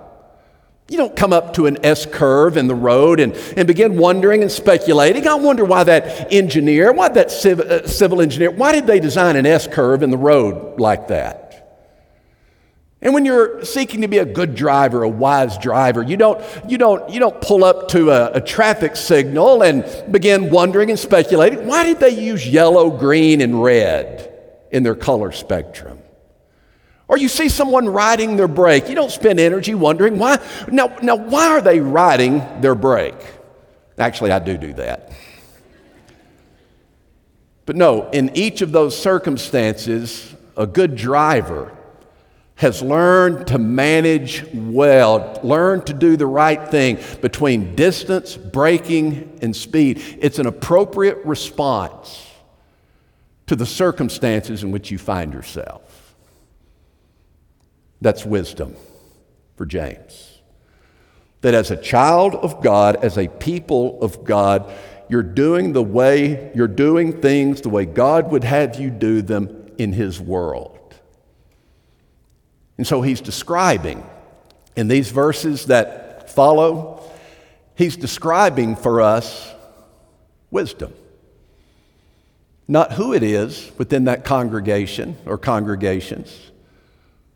you 0.89 0.97
don't 0.97 1.15
come 1.15 1.33
up 1.33 1.55
to 1.55 1.65
an 1.65 1.83
S 1.83 2.05
curve 2.05 2.55
in 2.55 2.67
the 2.67 2.75
road 2.75 3.19
and, 3.19 3.33
and 3.57 3.67
begin 3.67 3.97
wondering 3.97 4.43
and 4.43 4.51
speculating. 4.51 5.27
I 5.27 5.33
wonder 5.35 5.65
why 5.65 5.83
that 5.85 6.31
engineer, 6.31 6.93
why 6.93 7.09
that 7.09 7.31
civ, 7.31 7.59
uh, 7.59 7.87
civil 7.87 8.21
engineer, 8.21 8.51
why 8.51 8.73
did 8.73 8.85
they 8.85 8.99
design 8.99 9.35
an 9.35 9.47
S 9.47 9.67
curve 9.67 10.03
in 10.03 10.11
the 10.11 10.17
road 10.17 10.79
like 10.79 11.07
that? 11.07 11.46
And 13.01 13.13
when 13.13 13.25
you're 13.25 13.63
seeking 13.63 14.01
to 14.01 14.07
be 14.07 14.17
a 14.17 14.25
good 14.25 14.55
driver, 14.55 15.03
a 15.03 15.09
wise 15.09 15.57
driver, 15.59 16.01
you 16.01 16.17
don't, 16.17 16.43
you 16.67 16.79
don't, 16.79 17.07
you 17.11 17.19
don't 17.19 17.39
pull 17.41 17.63
up 17.63 17.89
to 17.89 18.09
a, 18.09 18.31
a, 18.33 18.41
traffic 18.41 18.95
signal 18.95 19.61
and 19.61 19.85
begin 20.11 20.49
wondering 20.49 20.89
and 20.89 20.97
speculating 20.97 21.67
why 21.67 21.83
did 21.83 21.99
they 21.99 22.09
use 22.09 22.47
yellow, 22.47 22.89
green, 22.89 23.41
and 23.41 23.61
red 23.61 24.33
in 24.71 24.81
their 24.81 24.95
color 24.95 25.31
spectrum? 25.31 25.99
Or 27.07 27.17
you 27.17 27.29
see 27.29 27.49
someone 27.49 27.87
riding 27.87 28.35
their 28.35 28.47
brake, 28.47 28.89
you 28.89 28.95
don't 28.95 29.11
spend 29.11 29.39
energy 29.39 29.75
wondering 29.75 30.17
why. 30.17 30.39
Now, 30.69 30.87
now 31.01 31.15
why 31.15 31.49
are 31.49 31.61
they 31.61 31.79
riding 31.79 32.43
their 32.61 32.75
brake? 32.75 33.15
Actually, 33.99 34.31
I 34.31 34.39
do 34.39 34.57
do 34.57 34.73
that. 34.73 35.11
But 37.67 37.75
no, 37.75 38.09
in 38.09 38.35
each 38.35 38.61
of 38.61 38.71
those 38.71 38.97
circumstances, 38.97 40.33
a 40.55 40.65
good 40.65 40.95
driver 40.95 41.76
has 42.57 42.81
learned 42.81 43.47
to 43.47 43.59
manage 43.59 44.43
well, 44.51 45.39
learned 45.43 45.85
to 45.85 45.93
do 45.93 46.17
the 46.17 46.25
right 46.25 46.69
thing 46.69 46.97
between 47.21 47.75
distance, 47.75 48.35
braking, 48.35 49.37
and 49.43 49.55
speed. 49.55 50.01
It's 50.19 50.39
an 50.39 50.47
appropriate 50.47 51.23
response 51.23 52.25
to 53.45 53.55
the 53.55 53.65
circumstances 53.65 54.63
in 54.63 54.71
which 54.71 54.89
you 54.89 54.97
find 54.97 55.33
yourself. 55.33 56.15
That's 58.01 58.25
wisdom 58.25 58.75
for 59.55 59.67
James. 59.67 60.39
That 61.41 61.53
as 61.53 61.69
a 61.69 61.77
child 61.77 62.33
of 62.33 62.63
God, 62.63 63.03
as 63.03 63.19
a 63.19 63.27
people 63.27 64.01
of 64.01 64.23
God, 64.23 64.73
you're 65.09 65.21
doing 65.21 65.73
the 65.73 65.83
way, 65.83 66.51
you're 66.55 66.67
doing 66.67 67.21
things 67.21 67.61
the 67.61 67.69
way 67.69 67.85
God 67.85 68.31
would 68.31 68.43
have 68.43 68.79
you 68.79 68.89
do 68.89 69.21
them 69.21 69.71
in 69.77 69.93
His 69.93 70.19
world. 70.19 70.76
And 72.77 72.85
so 72.85 73.01
he's 73.01 73.21
describing 73.21 74.03
in 74.75 74.87
these 74.87 75.09
verses 75.09 75.65
that 75.65 76.29
follow, 76.29 77.03
he's 77.75 77.97
describing 77.97 78.75
for 78.75 79.01
us 79.01 79.51
wisdom. 80.51 80.93
Not 82.67 82.93
who 82.93 83.13
it 83.13 83.23
is 83.23 83.71
within 83.77 84.05
that 84.05 84.25
congregation 84.25 85.17
or 85.25 85.37
congregations, 85.37 86.51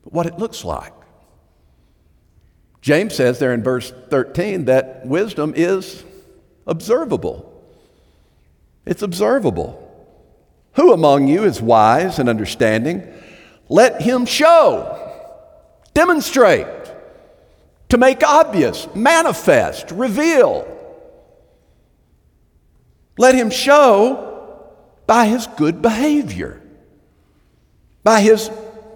but 0.03 0.13
what 0.13 0.25
it 0.25 0.37
looks 0.37 0.63
like. 0.63 0.93
James 2.81 3.15
says 3.15 3.39
there 3.39 3.53
in 3.53 3.63
verse 3.63 3.91
13 4.09 4.65
that 4.65 5.05
wisdom 5.05 5.53
is 5.55 6.03
observable. 6.67 7.47
It's 8.85 9.03
observable. 9.03 9.87
Who 10.73 10.91
among 10.93 11.27
you 11.27 11.43
is 11.43 11.61
wise 11.61 12.19
and 12.19 12.27
understanding? 12.27 13.07
Let 13.69 14.01
him 14.01 14.25
show 14.25 15.00
demonstrate, 15.93 16.67
to 17.89 17.97
make 17.97 18.23
obvious, 18.23 18.87
manifest, 18.95 19.91
reveal. 19.91 20.67
Let 23.17 23.35
him 23.35 23.49
show 23.49 24.67
by 25.05 25.25
his 25.25 25.47
good 25.57 25.81
behavior, 25.81 26.61
by 28.03 28.21
his 28.21 28.49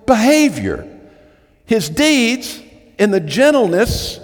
behavior, 0.06 0.88
his 1.66 1.90
deeds 1.90 2.62
in 2.98 3.12
the 3.12 3.20
gentleness 3.20 4.20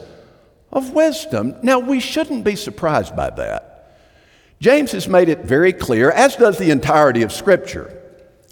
of 0.71 0.93
wisdom. 0.93 1.55
Now, 1.61 1.79
we 1.79 1.99
shouldn't 1.99 2.45
be 2.45 2.55
surprised 2.55 3.15
by 3.15 3.29
that. 3.31 3.97
James 4.61 4.91
has 4.93 5.07
made 5.07 5.27
it 5.27 5.39
very 5.39 5.73
clear, 5.73 6.11
as 6.11 6.35
does 6.35 6.57
the 6.57 6.71
entirety 6.71 7.23
of 7.23 7.33
Scripture, 7.33 8.00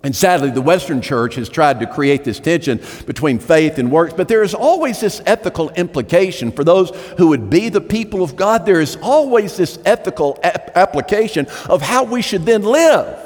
And 0.01 0.15
sadly, 0.15 0.49
the 0.49 0.61
Western 0.61 1.01
church 1.01 1.35
has 1.35 1.49
tried 1.49 1.81
to 1.81 1.87
create 1.87 2.23
this 2.23 2.39
tension 2.39 2.79
between 3.05 3.37
faith 3.37 3.77
and 3.77 3.91
works, 3.91 4.13
but 4.13 4.29
there 4.29 4.43
is 4.43 4.53
always 4.53 5.01
this 5.01 5.21
ethical 5.25 5.69
implication 5.71 6.53
for 6.53 6.63
those 6.63 6.91
who 7.17 7.27
would 7.27 7.49
be 7.49 7.67
the 7.67 7.81
people 7.81 8.23
of 8.23 8.37
God. 8.37 8.65
There 8.65 8.79
is 8.79 8.97
always 9.01 9.57
this 9.57 9.77
ethical 9.85 10.39
ap- 10.41 10.71
application 10.75 11.47
of 11.67 11.81
how 11.81 12.05
we 12.05 12.21
should 12.21 12.45
then 12.45 12.61
live 12.63 13.19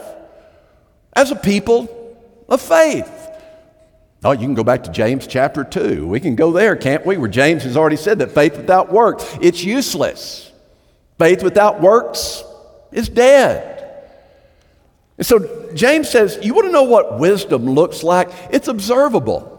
as 1.15 1.29
a 1.29 1.35
people 1.35 2.17
of 2.49 2.59
faith. 2.59 3.11
Oh, 4.23 4.31
you 4.31 4.39
can 4.39 4.55
go 4.55 4.63
back 4.63 4.83
to 4.85 4.91
James 4.91 5.27
chapter 5.27 5.63
2. 5.63 6.07
We 6.07 6.19
can 6.19 6.35
go 6.35 6.51
there, 6.51 6.75
can't 6.75 7.05
we? 7.05 7.17
Where 7.17 7.29
James 7.29 7.63
has 7.63 7.77
already 7.77 7.97
said 7.97 8.17
that 8.19 8.31
faith 8.31 8.57
without 8.57 8.91
works, 8.91 9.23
it's 9.41 9.63
useless. 9.63 10.51
Faith 11.19 11.43
without 11.43 11.81
works 11.81 12.43
is 12.91 13.09
dead. 13.09 14.01
And 15.17 15.27
so 15.27 15.62
James 15.73 16.09
says, 16.09 16.39
You 16.41 16.53
want 16.53 16.67
to 16.67 16.71
know 16.71 16.83
what 16.83 17.19
wisdom 17.19 17.65
looks 17.65 18.03
like? 18.03 18.29
It's 18.51 18.67
observable. 18.67 19.49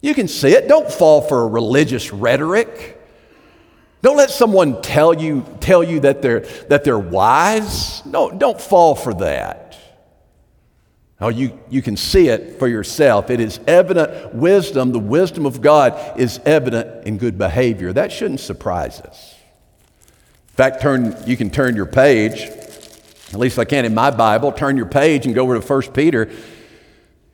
You 0.00 0.14
can 0.14 0.28
see 0.28 0.50
it. 0.50 0.68
Don't 0.68 0.90
fall 0.90 1.22
for 1.22 1.48
religious 1.48 2.12
rhetoric. 2.12 2.94
Don't 4.00 4.16
let 4.16 4.30
someone 4.30 4.80
tell 4.80 5.12
you, 5.12 5.44
tell 5.60 5.82
you 5.82 6.00
that, 6.00 6.22
they're, 6.22 6.40
that 6.68 6.84
they're 6.84 6.98
wise. 6.98 8.04
No, 8.06 8.30
don't 8.30 8.60
fall 8.60 8.94
for 8.94 9.12
that. 9.14 9.76
Oh, 11.20 11.28
you, 11.28 11.58
you 11.68 11.82
can 11.82 11.96
see 11.96 12.28
it 12.28 12.60
for 12.60 12.68
yourself. 12.68 13.28
It 13.28 13.40
is 13.40 13.58
evident 13.66 14.34
wisdom, 14.34 14.92
the 14.92 15.00
wisdom 15.00 15.46
of 15.46 15.60
God 15.60 16.18
is 16.18 16.38
evident 16.44 17.08
in 17.08 17.18
good 17.18 17.36
behavior. 17.36 17.92
That 17.92 18.12
shouldn't 18.12 18.38
surprise 18.38 19.00
us. 19.00 19.34
In 20.50 20.54
fact, 20.54 20.80
turn, 20.80 21.16
you 21.26 21.36
can 21.36 21.50
turn 21.50 21.74
your 21.74 21.86
page 21.86 22.48
at 23.32 23.38
least 23.38 23.58
I 23.58 23.64
can 23.64 23.84
in 23.84 23.94
my 23.94 24.10
Bible. 24.10 24.52
Turn 24.52 24.76
your 24.76 24.86
page 24.86 25.26
and 25.26 25.34
go 25.34 25.42
over 25.42 25.60
to 25.60 25.66
1 25.66 25.82
Peter 25.92 26.30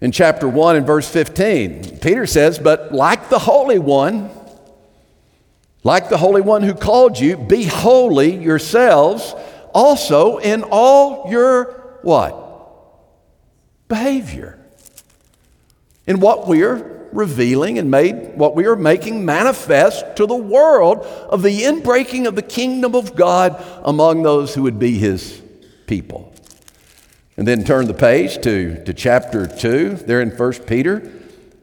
in 0.01 0.11
chapter 0.11 0.49
1 0.49 0.77
and 0.77 0.87
verse 0.87 1.09
15. 1.09 1.99
Peter 1.99 2.27
says, 2.27 2.59
But 2.59 2.93
like 2.93 3.29
the 3.29 3.39
Holy 3.39 3.79
One, 3.79 4.29
like 5.85 6.09
the 6.09 6.19
Holy 6.19 6.41
One 6.41 6.63
who 6.63 6.75
called 6.75 7.19
you, 7.21 7.37
be 7.37 7.65
holy 7.65 8.37
yourselves 8.37 9.35
also 9.73 10.39
in 10.39 10.65
all 10.65 11.31
your 11.31 11.99
what? 12.03 12.41
Behavior. 13.87 14.59
In 16.07 16.19
what 16.19 16.49
we 16.49 16.65
are 16.65 17.09
revealing 17.13 17.79
and 17.79 17.89
made 17.89 18.37
what 18.37 18.57
we 18.57 18.67
are 18.67 18.75
making 18.75 19.25
manifest 19.25 20.17
to 20.17 20.27
the 20.27 20.35
world 20.35 20.99
of 21.31 21.43
the 21.43 21.63
inbreaking 21.63 22.27
of 22.27 22.35
the 22.35 22.43
kingdom 22.43 22.97
of 22.97 23.15
God 23.15 23.65
among 23.85 24.25
those 24.25 24.55
who 24.55 24.63
would 24.63 24.81
be 24.81 24.99
his 24.99 25.41
people. 25.87 26.33
And 27.37 27.49
then 27.49 27.65
turn 27.65 27.87
the 27.87 27.95
page 27.95 28.41
to, 28.43 28.83
to 28.85 28.95
chapter 28.95 29.47
2, 29.47 29.97
there 30.07 30.21
in 30.21 30.31
1 30.31 30.53
Peter. 30.67 31.11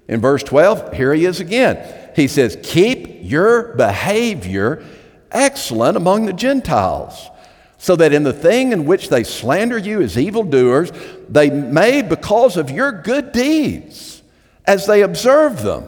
In 0.07 0.19
verse 0.19 0.43
12, 0.43 0.93
here 0.93 1.13
he 1.13 1.25
is 1.25 1.39
again. 1.39 2.11
He 2.15 2.27
says, 2.27 2.57
Keep 2.61 3.19
your 3.21 3.75
behavior 3.75 4.83
excellent 5.31 5.95
among 5.95 6.25
the 6.25 6.33
Gentiles, 6.33 7.29
so 7.77 7.95
that 7.95 8.11
in 8.11 8.23
the 8.23 8.33
thing 8.33 8.73
in 8.73 8.85
which 8.85 9.09
they 9.09 9.23
slander 9.23 9.77
you 9.77 10.01
as 10.01 10.17
evildoers, 10.17 10.91
they 11.29 11.49
may, 11.49 12.01
because 12.01 12.57
of 12.57 12.69
your 12.69 12.91
good 12.91 13.31
deeds, 13.31 14.21
as 14.65 14.85
they 14.85 15.01
observe 15.01 15.63
them, 15.63 15.85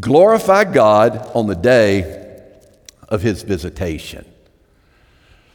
glorify 0.00 0.64
God 0.64 1.30
on 1.34 1.46
the 1.46 1.54
day 1.54 2.26
of 3.08 3.22
his 3.22 3.42
visitation. 3.42 4.24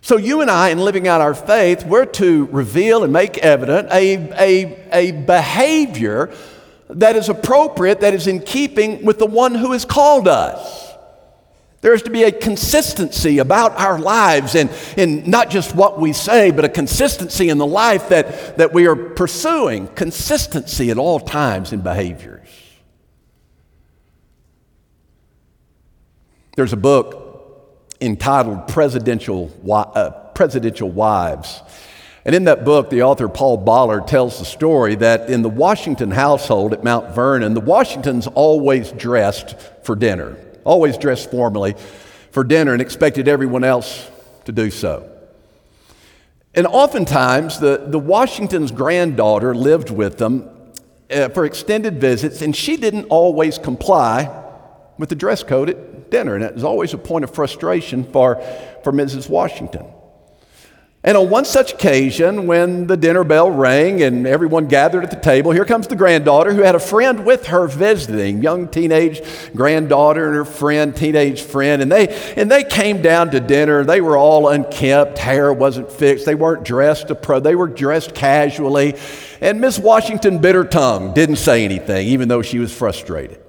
So, 0.04 0.18
you 0.18 0.42
and 0.42 0.52
I, 0.52 0.68
in 0.68 0.80
living 0.80 1.08
out 1.08 1.22
our 1.22 1.34
faith, 1.34 1.86
we're 1.86 2.06
to 2.06 2.48
reveal 2.48 3.06
and 3.06 3.14
make 3.14 3.38
evident 3.38 3.88
a, 3.90 4.16
a, 4.34 4.90
a 4.92 5.12
behavior 5.14 6.36
that 6.90 7.16
is 7.16 7.30
appropriate, 7.30 8.02
that 8.02 8.14
is 8.14 8.28
in 8.28 8.42
keeping 8.42 9.06
with 9.06 9.18
the 9.18 9.26
one 9.26 9.56
who 9.56 9.72
has 9.72 9.86
called 9.86 10.28
us. 10.28 10.92
There 11.80 11.94
is 11.94 12.02
to 12.02 12.10
be 12.10 12.24
a 12.24 12.34
consistency 12.34 13.38
about 13.40 13.80
our 13.80 13.98
lives 13.98 14.56
and 14.56 14.70
in 14.98 15.30
not 15.30 15.50
just 15.50 15.74
what 15.74 15.98
we 15.98 16.12
say, 16.12 16.52
but 16.52 16.66
a 16.66 16.70
consistency 16.70 17.48
in 17.48 17.58
the 17.58 17.66
life 17.66 18.10
that, 18.10 18.58
that 18.58 18.74
we 18.74 18.88
are 18.88 18.98
pursuing, 18.98 19.88
consistency 19.88 20.92
at 20.92 20.98
all 20.98 21.22
times 21.22 21.72
in 21.72 21.80
behaviors. 21.80 22.50
There's 26.58 26.74
a 26.74 26.78
book 26.78 27.23
entitled 28.04 28.68
Presidential, 28.68 29.52
uh, 29.72 30.12
Presidential 30.36 30.90
Wives. 30.90 31.62
And 32.26 32.34
in 32.34 32.46
that 32.46 32.64
book, 32.64 32.90
the 32.90 33.04
author 33.04 33.28
Paul 33.28 33.64
Boller 33.64 34.06
tells 34.06 34.40
the 34.40 34.46
story 34.46 34.96
that 34.96 35.30
in 35.30 35.42
the 35.42 35.50
Washington 35.50 36.12
household 36.12 36.74
at 36.74 36.84
Mount 36.84 37.14
Vernon, 37.14 37.54
the 37.54 37.60
Washingtons 37.60 38.28
always 38.28 38.92
dressed 38.94 39.60
for 39.84 39.96
dinner, 39.96 40.38
always 40.64 40.98
dressed 40.98 41.32
formally 41.32 41.76
for 42.32 42.44
dinner 42.44 42.72
and 42.74 42.82
expected 42.82 43.28
everyone 43.28 43.64
else 43.64 44.10
to 44.46 44.52
do 44.52 44.72
so. 44.72 45.10
And 46.56 46.68
oftentimes, 46.68 47.60
the, 47.60 47.84
the 47.88 48.00
Washington's 48.00 48.72
granddaughter 48.72 49.56
lived 49.56 49.90
with 49.90 50.18
them 50.18 50.50
uh, 51.12 51.30
for 51.30 51.46
extended 51.46 52.00
visits, 52.00 52.42
and 52.42 52.56
she 52.56 52.78
didn't 52.78 53.06
always 53.06 53.58
comply 53.58 54.30
with 54.98 55.10
the 55.10 55.16
dress 55.16 55.44
code 55.44 55.70
at 55.72 55.93
dinner. 56.14 56.36
And 56.36 56.44
it 56.46 56.54
was 56.54 56.64
always 56.64 56.94
a 56.94 56.98
point 56.98 57.26
of 57.26 57.36
frustration 57.36 58.06
for, 58.06 58.42
for 58.84 58.94
Mrs. 58.94 59.28
Washington. 59.28 59.86
And 61.06 61.18
on 61.18 61.30
one 61.30 61.44
such 61.44 61.74
occasion, 61.74 62.48
when 62.48 62.88
the 62.88 62.96
dinner 62.96 63.26
bell 63.26 63.52
rang 63.52 64.02
and 64.02 64.26
everyone 64.26 64.68
gathered 64.68 65.04
at 65.04 65.12
the 65.12 65.20
table, 65.20 65.52
here 65.52 65.66
comes 65.66 65.86
the 65.86 65.98
granddaughter 65.98 66.54
who 66.54 66.62
had 66.62 66.76
a 66.76 66.80
friend 66.80 67.26
with 67.26 67.48
her 67.48 67.68
visiting, 67.68 68.42
young 68.42 68.70
teenage 68.70 69.22
granddaughter 69.54 70.28
and 70.28 70.36
her 70.36 70.46
friend, 70.46 70.96
teenage 70.96 71.42
friend, 71.42 71.82
and 71.82 71.92
they 71.92 72.08
and 72.38 72.50
they 72.50 72.64
came 72.64 73.02
down 73.02 73.32
to 73.32 73.42
dinner. 73.42 73.84
They 73.84 74.00
were 74.00 74.16
all 74.16 74.48
unkempt, 74.48 75.18
hair 75.18 75.52
wasn't 75.52 75.92
fixed, 75.92 76.26
they 76.26 76.36
weren't 76.36 76.64
dressed 76.64 77.12
pro, 77.22 77.42
they 77.42 77.56
were 77.56 77.68
dressed 77.68 78.16
casually. 78.16 78.96
And 79.42 79.60
Miss 79.60 79.78
Washington 79.78 80.40
bit 80.40 80.56
her 80.56 80.64
tongue, 80.64 81.14
didn't 81.14 81.36
say 81.36 81.66
anything, 81.66 82.08
even 82.08 82.30
though 82.30 82.44
she 82.44 82.60
was 82.60 82.74
frustrated. 82.74 83.42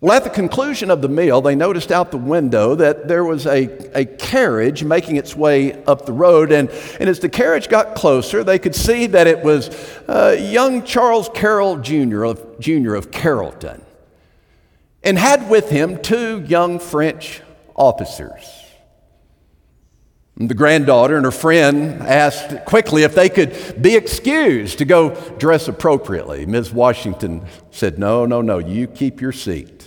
Well, 0.00 0.12
at 0.12 0.22
the 0.22 0.30
conclusion 0.30 0.92
of 0.92 1.02
the 1.02 1.08
meal, 1.08 1.40
they 1.40 1.56
noticed 1.56 1.90
out 1.90 2.12
the 2.12 2.18
window 2.18 2.76
that 2.76 3.08
there 3.08 3.24
was 3.24 3.46
a, 3.46 3.64
a 3.98 4.04
carriage 4.04 4.84
making 4.84 5.16
its 5.16 5.34
way 5.34 5.82
up 5.86 6.06
the 6.06 6.12
road. 6.12 6.52
And, 6.52 6.70
and 7.00 7.08
as 7.08 7.18
the 7.18 7.28
carriage 7.28 7.68
got 7.68 7.96
closer, 7.96 8.44
they 8.44 8.60
could 8.60 8.76
see 8.76 9.06
that 9.08 9.26
it 9.26 9.42
was 9.42 9.68
uh, 10.06 10.36
young 10.38 10.84
Charles 10.84 11.28
Carroll 11.34 11.78
Jr. 11.78 12.24
of, 12.24 12.60
Jr. 12.60 12.94
of 12.94 13.10
Carrollton 13.10 13.82
and 15.02 15.18
had 15.18 15.48
with 15.48 15.70
him 15.70 16.00
two 16.00 16.44
young 16.46 16.78
French 16.78 17.42
officers. 17.74 18.54
The 20.36 20.54
granddaughter 20.54 21.16
and 21.16 21.24
her 21.24 21.32
friend 21.32 22.00
asked 22.02 22.64
quickly 22.64 23.02
if 23.02 23.14
they 23.14 23.28
could 23.28 23.82
be 23.82 23.96
excused 23.96 24.78
to 24.78 24.84
go 24.84 25.14
dress 25.38 25.66
appropriately. 25.66 26.46
Ms. 26.46 26.72
Washington 26.72 27.44
said, 27.72 27.98
No, 27.98 28.24
no, 28.24 28.40
no, 28.40 28.58
you 28.58 28.86
keep 28.86 29.20
your 29.20 29.32
seat. 29.32 29.77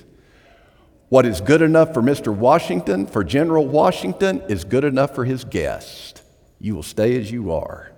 What 1.11 1.25
is 1.25 1.41
good 1.41 1.61
enough 1.61 1.93
for 1.93 2.01
Mr. 2.01 2.33
Washington, 2.33 3.05
for 3.05 3.21
General 3.21 3.67
Washington, 3.67 4.41
is 4.47 4.63
good 4.63 4.85
enough 4.85 5.13
for 5.13 5.25
his 5.25 5.43
guest. 5.43 6.21
You 6.57 6.73
will 6.73 6.83
stay 6.83 7.19
as 7.19 7.29
you 7.29 7.51
are. 7.51 7.91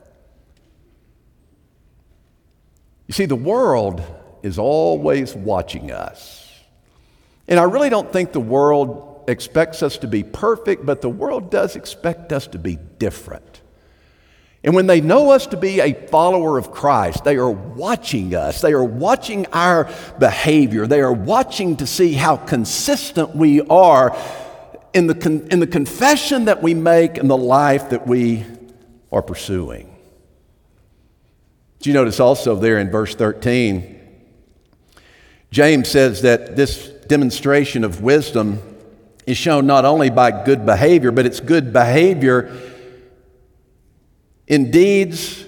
You 3.06 3.14
see, 3.14 3.26
the 3.26 3.36
world 3.36 4.02
is 4.42 4.58
always 4.58 5.36
watching 5.36 5.92
us. 5.92 6.52
And 7.48 7.60
I 7.60 7.66
really 7.66 7.92
don't 7.92 8.12
think 8.12 8.32
the 8.32 8.40
world 8.40 9.26
expects 9.28 9.84
us 9.84 10.00
to 10.00 10.08
be 10.08 10.24
perfect, 10.24 10.84
but 10.84 11.02
the 11.02 11.10
world 11.10 11.52
does 11.52 11.76
expect 11.76 12.34
us 12.34 12.48
to 12.48 12.58
be 12.58 12.80
different. 12.98 13.62
And 14.64 14.74
when 14.74 14.88
they 14.88 15.02
know 15.02 15.32
us 15.32 15.48
to 15.48 15.58
be 15.58 15.82
a 15.82 15.94
follower 15.94 16.58
of 16.58 16.72
Christ, 16.72 17.26
they 17.26 17.36
are 17.36 17.52
watching 17.52 18.34
us. 18.34 18.62
They 18.62 18.72
are 18.72 18.84
watching 18.84 19.46
our 19.48 19.90
behavior. 20.20 20.88
They 20.88 21.02
are 21.02 21.12
watching 21.12 21.76
to 21.78 21.88
see 21.88 22.14
how 22.14 22.38
consistent 22.38 23.36
we 23.36 23.60
are 23.62 24.18
in 24.94 25.08
the, 25.08 25.16
con- 25.16 25.48
in 25.52 25.60
the 25.60 25.68
confession 25.68 26.46
that 26.46 26.64
we 26.64 26.74
make 26.74 27.18
and 27.18 27.30
the 27.30 27.38
life 27.38 27.90
that 27.90 28.08
we 28.08 28.46
are 29.12 29.22
pursuing. 29.22 29.94
Do 31.80 31.90
you 31.90 31.94
notice 31.94 32.22
also 32.22 32.56
there 32.56 32.80
in 32.80 32.90
verse 32.90 33.16
13, 33.16 34.00
James 35.52 35.90
says 35.90 36.22
that 36.22 36.56
this 36.56 36.88
demonstration 37.08 37.84
of 37.84 38.02
wisdom 38.02 38.62
is 39.28 39.36
shown 39.36 39.68
not 39.68 39.84
only 39.84 40.10
by 40.10 40.46
good 40.46 40.66
behavior, 40.66 41.12
but 41.12 41.26
it's 41.26 41.42
good 41.42 41.74
behavior 41.74 42.73
in 44.48 44.72
deeds, 44.72 45.46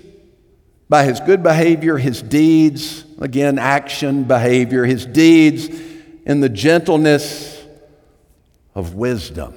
by 0.87 1.03
his 1.03 1.19
good 1.19 1.41
behavior, 1.43 1.97
his 1.97 2.21
deeds, 2.21 3.03
again, 3.19 3.57
action, 3.57 4.23
behavior, 4.23 4.85
his 4.85 5.05
deeds 5.05 5.67
in 6.25 6.39
the 6.39 6.49
gentleness 6.49 7.63
of 8.73 8.95
wisdom. 8.95 9.55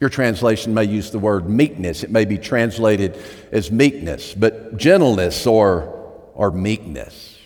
Your 0.00 0.10
translation 0.10 0.74
may 0.74 0.84
use 0.84 1.10
the 1.10 1.18
word 1.18 1.48
meekness. 1.48 2.04
It 2.04 2.10
may 2.10 2.24
be 2.24 2.38
translated 2.38 3.18
as 3.50 3.70
meekness, 3.70 4.34
but 4.34 4.76
gentleness 4.76 5.46
or, 5.46 6.30
or 6.34 6.50
meekness. 6.50 7.36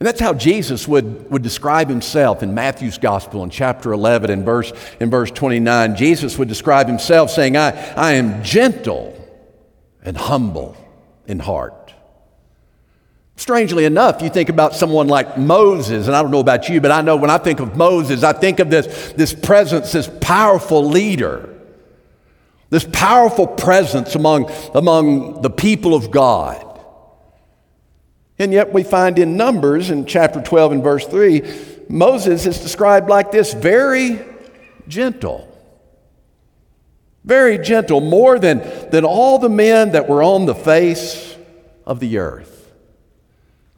And 0.00 0.06
that's 0.06 0.20
how 0.20 0.32
Jesus 0.32 0.86
would, 0.86 1.30
would 1.30 1.42
describe 1.42 1.88
himself 1.88 2.42
in 2.42 2.54
Matthew's 2.54 2.98
gospel 2.98 3.42
in 3.42 3.50
chapter 3.50 3.92
11 3.92 4.30
and 4.30 4.44
verse, 4.44 4.72
in 5.00 5.10
verse 5.10 5.30
29. 5.30 5.96
Jesus 5.96 6.38
would 6.38 6.48
describe 6.48 6.86
himself 6.86 7.30
saying, 7.30 7.56
I, 7.56 7.70
I 7.94 8.12
am 8.12 8.42
gentle 8.44 9.17
and 10.02 10.16
humble 10.16 10.76
in 11.26 11.38
heart. 11.38 11.94
Strangely 13.36 13.84
enough, 13.84 14.20
you 14.20 14.30
think 14.30 14.48
about 14.48 14.74
someone 14.74 15.06
like 15.06 15.38
Moses, 15.38 16.08
and 16.08 16.16
I 16.16 16.22
don't 16.22 16.32
know 16.32 16.40
about 16.40 16.68
you, 16.68 16.80
but 16.80 16.90
I 16.90 17.02
know 17.02 17.16
when 17.16 17.30
I 17.30 17.38
think 17.38 17.60
of 17.60 17.76
Moses, 17.76 18.24
I 18.24 18.32
think 18.32 18.58
of 18.58 18.68
this, 18.68 19.12
this 19.12 19.32
presence, 19.32 19.92
this 19.92 20.10
powerful 20.20 20.88
leader, 20.88 21.48
this 22.70 22.84
powerful 22.84 23.46
presence 23.46 24.16
among, 24.16 24.50
among 24.74 25.42
the 25.42 25.50
people 25.50 25.94
of 25.94 26.10
God. 26.10 26.64
And 28.40 28.52
yet 28.52 28.72
we 28.72 28.82
find 28.82 29.18
in 29.18 29.36
Numbers 29.36 29.90
in 29.90 30.04
chapter 30.04 30.42
12 30.42 30.72
and 30.72 30.82
verse 30.82 31.06
3, 31.06 31.42
Moses 31.88 32.44
is 32.44 32.60
described 32.60 33.08
like 33.08 33.30
this 33.30 33.52
very 33.52 34.20
gentle. 34.88 35.47
Very 37.24 37.58
gentle, 37.58 38.00
more 38.00 38.38
than, 38.38 38.58
than 38.90 39.04
all 39.04 39.38
the 39.38 39.50
men 39.50 39.92
that 39.92 40.08
were 40.08 40.22
on 40.22 40.46
the 40.46 40.54
face 40.54 41.36
of 41.84 42.00
the 42.00 42.18
earth. 42.18 42.72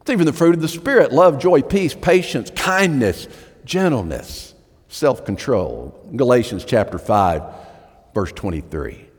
It's 0.01 0.11
even 0.11 0.27
the 0.27 0.33
fruit 0.33 0.55
of 0.55 0.61
the 0.61 0.69
Spirit 0.69 1.13
love, 1.13 1.39
joy, 1.39 1.63
peace, 1.63 1.95
patience, 1.95 2.51
kindness, 2.51 3.29
gentleness, 3.65 4.55
self 4.89 5.25
control. 5.25 5.99
Galatians 6.15 6.65
chapter 6.65 6.99
5, 6.99 7.43
verse 8.15 8.33
23. 8.33 9.10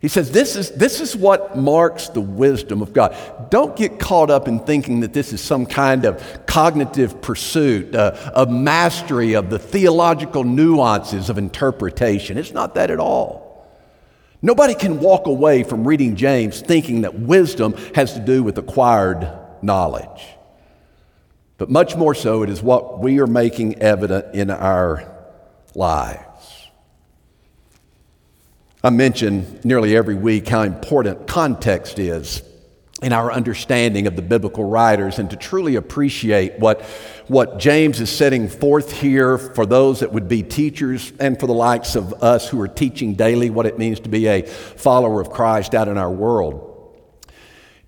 He 0.00 0.08
says, 0.08 0.30
this 0.30 0.56
is, 0.56 0.70
this 0.70 1.00
is 1.00 1.14
what 1.14 1.58
marks 1.58 2.08
the 2.08 2.22
wisdom 2.22 2.80
of 2.80 2.94
God. 2.94 3.14
Don't 3.50 3.76
get 3.76 3.98
caught 3.98 4.30
up 4.30 4.48
in 4.48 4.60
thinking 4.60 5.00
that 5.00 5.12
this 5.12 5.34
is 5.34 5.42
some 5.42 5.66
kind 5.66 6.06
of 6.06 6.46
cognitive 6.46 7.20
pursuit, 7.20 7.94
uh, 7.94 8.32
a 8.34 8.46
mastery 8.46 9.34
of 9.34 9.50
the 9.50 9.58
theological 9.58 10.42
nuances 10.42 11.28
of 11.28 11.36
interpretation. 11.36 12.38
It's 12.38 12.52
not 12.52 12.76
that 12.76 12.90
at 12.90 12.98
all. 12.98 13.68
Nobody 14.40 14.74
can 14.74 15.00
walk 15.00 15.26
away 15.26 15.64
from 15.64 15.86
reading 15.86 16.16
James 16.16 16.62
thinking 16.62 17.02
that 17.02 17.12
wisdom 17.14 17.74
has 17.94 18.14
to 18.14 18.20
do 18.20 18.42
with 18.42 18.56
acquired 18.56 19.30
knowledge. 19.60 20.26
But 21.58 21.68
much 21.68 21.94
more 21.94 22.14
so, 22.14 22.42
it 22.42 22.48
is 22.48 22.62
what 22.62 23.00
we 23.00 23.20
are 23.20 23.26
making 23.26 23.82
evident 23.82 24.34
in 24.34 24.50
our 24.50 25.14
lives. 25.74 26.59
I 28.82 28.88
mention 28.88 29.60
nearly 29.62 29.94
every 29.94 30.14
week 30.14 30.48
how 30.48 30.62
important 30.62 31.26
context 31.26 31.98
is 31.98 32.42
in 33.02 33.12
our 33.12 33.30
understanding 33.30 34.06
of 34.06 34.16
the 34.16 34.22
biblical 34.22 34.64
writers 34.64 35.18
and 35.18 35.28
to 35.28 35.36
truly 35.36 35.76
appreciate 35.76 36.58
what, 36.58 36.80
what 37.28 37.58
James 37.58 38.00
is 38.00 38.08
setting 38.08 38.48
forth 38.48 38.90
here 38.90 39.36
for 39.36 39.66
those 39.66 40.00
that 40.00 40.14
would 40.14 40.28
be 40.28 40.42
teachers 40.42 41.12
and 41.20 41.38
for 41.38 41.46
the 41.46 41.52
likes 41.52 41.94
of 41.94 42.22
us 42.22 42.48
who 42.48 42.58
are 42.58 42.68
teaching 42.68 43.14
daily 43.14 43.50
what 43.50 43.66
it 43.66 43.78
means 43.78 44.00
to 44.00 44.08
be 44.08 44.26
a 44.26 44.42
follower 44.46 45.20
of 45.20 45.28
Christ 45.28 45.74
out 45.74 45.88
in 45.88 45.98
our 45.98 46.10
world. 46.10 46.66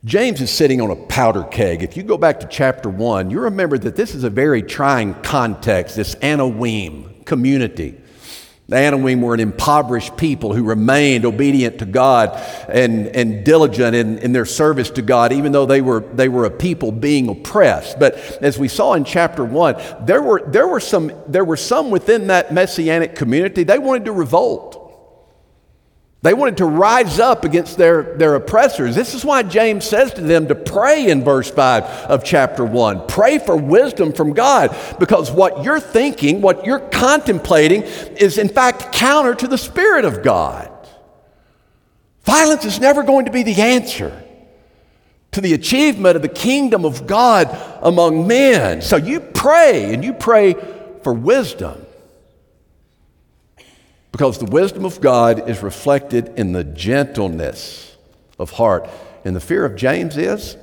James 0.05 0.43
is 0.43 0.51
sitting 0.51 0.83
on 0.83 0.91
a 0.91 0.97
powder 0.97 1.45
keg. 1.45 1.83
If 1.83 1.97
you 1.97 2.03
go 2.03 2.19
back 2.19 2.41
to 2.41 2.47
chapter 2.47 2.91
1, 2.91 3.31
you 3.31 3.41
remember 3.41 3.79
that 3.79 3.97
this 3.97 4.15
is 4.15 4.25
a 4.25 4.31
very 4.31 4.63
trying 4.63 5.15
context, 5.23 5.97
this 5.97 6.17
Anawim 6.17 7.25
community. 7.25 8.02
The 8.73 8.79
Anawim 8.79 9.21
were 9.21 9.35
an 9.35 9.41
impoverished 9.41 10.17
people 10.17 10.55
who 10.55 10.63
remained 10.63 11.27
obedient 11.27 11.81
to 11.81 11.85
God 11.85 12.31
and, 12.71 13.07
and 13.09 13.45
diligent 13.45 13.95
in, 13.95 14.17
in 14.21 14.33
their 14.33 14.47
service 14.47 14.89
to 14.93 15.03
God, 15.03 15.31
even 15.31 15.53
though 15.53 15.67
they 15.67 15.83
were, 15.83 16.01
they 16.01 16.31
were 16.31 16.47
a 16.47 16.51
people 16.51 16.91
being 16.91 17.29
oppressed. 17.29 17.99
But 17.99 18.15
as 18.41 18.59
we 18.59 18.69
saw 18.69 18.95
in 18.95 19.05
chapter 19.05 19.45
1, 19.45 20.07
there 20.07 20.23
were, 20.23 20.43
there, 20.47 20.67
were 20.67 20.81
some, 20.81 21.13
there 21.29 21.45
were 21.45 21.59
some 21.59 21.91
within 21.91 22.29
that 22.29 22.55
messianic 22.55 23.15
community, 23.15 23.63
they 23.63 23.77
wanted 23.77 24.07
to 24.07 24.13
revolt. 24.13 24.82
They 26.23 26.35
wanted 26.35 26.59
to 26.59 26.67
rise 26.67 27.19
up 27.19 27.45
against 27.45 27.77
their, 27.77 28.17
their 28.17 28.37
oppressors. 28.37 28.95
This 28.95 29.13
is 29.13 29.25
why 29.25 29.43
James 29.43 29.85
says 29.85 30.15
to 30.15 30.21
them 30.21 30.47
to 30.47 30.55
pray 30.55 31.11
in 31.11 31.25
verse 31.25 31.51
5 31.51 31.83
of 31.83 32.23
chapter 32.23 32.65
1. 32.65 33.09
Pray 33.09 33.41
for 33.41 33.57
wisdom 33.57 34.13
from 34.13 34.33
God 34.33 34.77
because 35.01 35.33
what 35.33 35.65
you're 35.65 35.81
thinking, 35.81 36.41
what 36.41 36.65
you're 36.65 36.79
contemplating, 36.79 37.83
is 37.83 38.39
in 38.39 38.49
fact 38.49 38.93
counter 38.93 39.35
to 39.35 39.49
the 39.49 39.59
Spirit 39.59 40.05
of 40.05 40.23
God. 40.23 40.71
Violence 42.23 42.65
is 42.65 42.79
never 42.79 43.03
going 43.03 43.25
to 43.25 43.33
be 43.33 43.43
the 43.43 43.61
answer 43.61 44.23
to 45.33 45.41
the 45.41 45.55
achievement 45.55 46.15
of 46.15 46.23
the 46.23 46.29
kingdom 46.29 46.85
of 46.85 47.05
God 47.09 47.49
among 47.83 48.29
men. 48.29 48.81
So 48.81 48.97
you 48.97 49.19
pray 49.19 49.93
and 49.93 50.05
you 50.05 50.13
pray 50.13 50.55
for 51.03 51.13
wisdom. 51.13 51.85
Because 54.13 54.39
the 54.39 54.45
wisdom 54.45 54.85
of 54.85 55.01
God 55.01 55.49
is 55.49 55.63
reflected 55.63 56.35
in 56.37 56.53
the 56.53 56.65
gentleness 56.65 57.97
of 58.39 58.51
heart. 58.53 58.89
And 59.25 59.35
the 59.35 59.41
fear 59.41 59.65
of 59.65 59.75
James 59.75 60.17
is, 60.17 60.57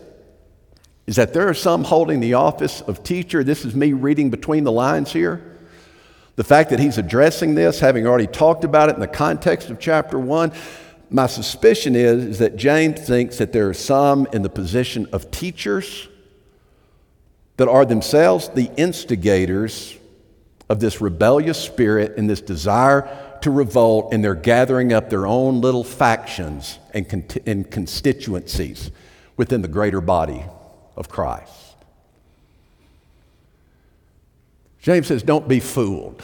is 1.07 1.15
that 1.15 1.33
there 1.33 1.49
are 1.49 1.55
some 1.55 1.83
holding 1.83 2.19
the 2.19 2.35
office 2.35 2.81
of 2.81 3.03
teacher. 3.03 3.43
This 3.43 3.65
is 3.65 3.75
me 3.75 3.93
reading 3.93 4.29
between 4.29 4.63
the 4.63 4.71
lines 4.71 5.11
here. 5.11 5.57
The 6.35 6.43
fact 6.43 6.69
that 6.69 6.79
he's 6.79 6.97
addressing 6.97 7.55
this, 7.55 7.79
having 7.79 8.05
already 8.05 8.27
talked 8.27 8.63
about 8.63 8.89
it 8.89 8.95
in 8.95 9.01
the 9.01 9.07
context 9.07 9.69
of 9.69 9.79
chapter 9.79 10.19
1, 10.19 10.53
my 11.09 11.25
suspicion 11.25 11.95
is, 11.95 12.23
is 12.23 12.39
that 12.39 12.55
James 12.55 13.01
thinks 13.01 13.39
that 13.39 13.51
there 13.51 13.67
are 13.67 13.73
some 13.73 14.27
in 14.31 14.43
the 14.43 14.49
position 14.49 15.07
of 15.11 15.31
teachers 15.31 16.07
that 17.57 17.67
are 17.67 17.83
themselves 17.83 18.49
the 18.49 18.71
instigators 18.77 19.97
of 20.69 20.79
this 20.79 21.01
rebellious 21.01 21.57
spirit 21.57 22.15
and 22.17 22.29
this 22.29 22.41
desire 22.41 23.09
to 23.41 23.51
revolt 23.51 24.13
and 24.13 24.23
they're 24.23 24.35
gathering 24.35 24.93
up 24.93 25.09
their 25.09 25.25
own 25.25 25.61
little 25.61 25.83
factions 25.83 26.77
and, 26.93 27.09
con- 27.09 27.25
and 27.45 27.69
constituencies 27.71 28.91
within 29.35 29.61
the 29.61 29.67
greater 29.67 30.01
body 30.01 30.43
of 30.95 31.09
Christ. 31.09 31.53
James 34.81 35.07
says, 35.07 35.23
Don't 35.23 35.47
be 35.47 35.59
fooled 35.59 36.23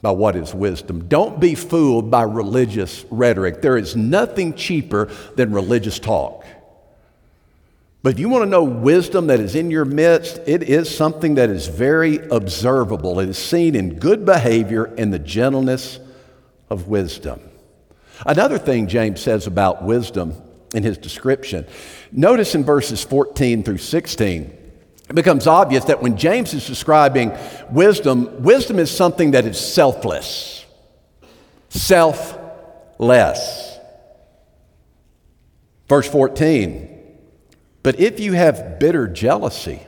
by 0.00 0.10
what 0.12 0.36
is 0.36 0.54
wisdom. 0.54 1.08
Don't 1.08 1.40
be 1.40 1.54
fooled 1.54 2.10
by 2.10 2.22
religious 2.22 3.04
rhetoric. 3.10 3.62
There 3.62 3.76
is 3.76 3.96
nothing 3.96 4.54
cheaper 4.54 5.06
than 5.34 5.52
religious 5.52 5.98
talk. 5.98 6.44
But 8.08 8.14
if 8.14 8.20
you 8.20 8.30
want 8.30 8.44
to 8.44 8.48
know 8.48 8.64
wisdom 8.64 9.26
that 9.26 9.38
is 9.38 9.54
in 9.54 9.70
your 9.70 9.84
midst, 9.84 10.40
it 10.46 10.62
is 10.62 10.88
something 10.88 11.34
that 11.34 11.50
is 11.50 11.66
very 11.66 12.16
observable. 12.16 13.20
It 13.20 13.28
is 13.28 13.36
seen 13.36 13.74
in 13.74 13.98
good 13.98 14.24
behavior 14.24 14.84
and 14.96 15.12
the 15.12 15.18
gentleness 15.18 16.00
of 16.70 16.88
wisdom. 16.88 17.38
Another 18.24 18.56
thing 18.56 18.86
James 18.88 19.20
says 19.20 19.46
about 19.46 19.84
wisdom 19.84 20.32
in 20.72 20.84
his 20.84 20.96
description 20.96 21.66
notice 22.10 22.54
in 22.54 22.64
verses 22.64 23.04
14 23.04 23.62
through 23.62 23.76
16, 23.76 24.40
it 25.10 25.14
becomes 25.14 25.46
obvious 25.46 25.84
that 25.84 26.00
when 26.00 26.16
James 26.16 26.54
is 26.54 26.66
describing 26.66 27.36
wisdom, 27.70 28.42
wisdom 28.42 28.78
is 28.78 28.90
something 28.90 29.32
that 29.32 29.44
is 29.44 29.60
selfless, 29.60 30.64
selfless. 31.68 32.38
Verse 35.90 36.08
14, 36.08 36.97
but 37.88 37.98
if 37.98 38.20
you 38.20 38.34
have 38.34 38.78
bitter 38.78 39.08
jealousy 39.08 39.80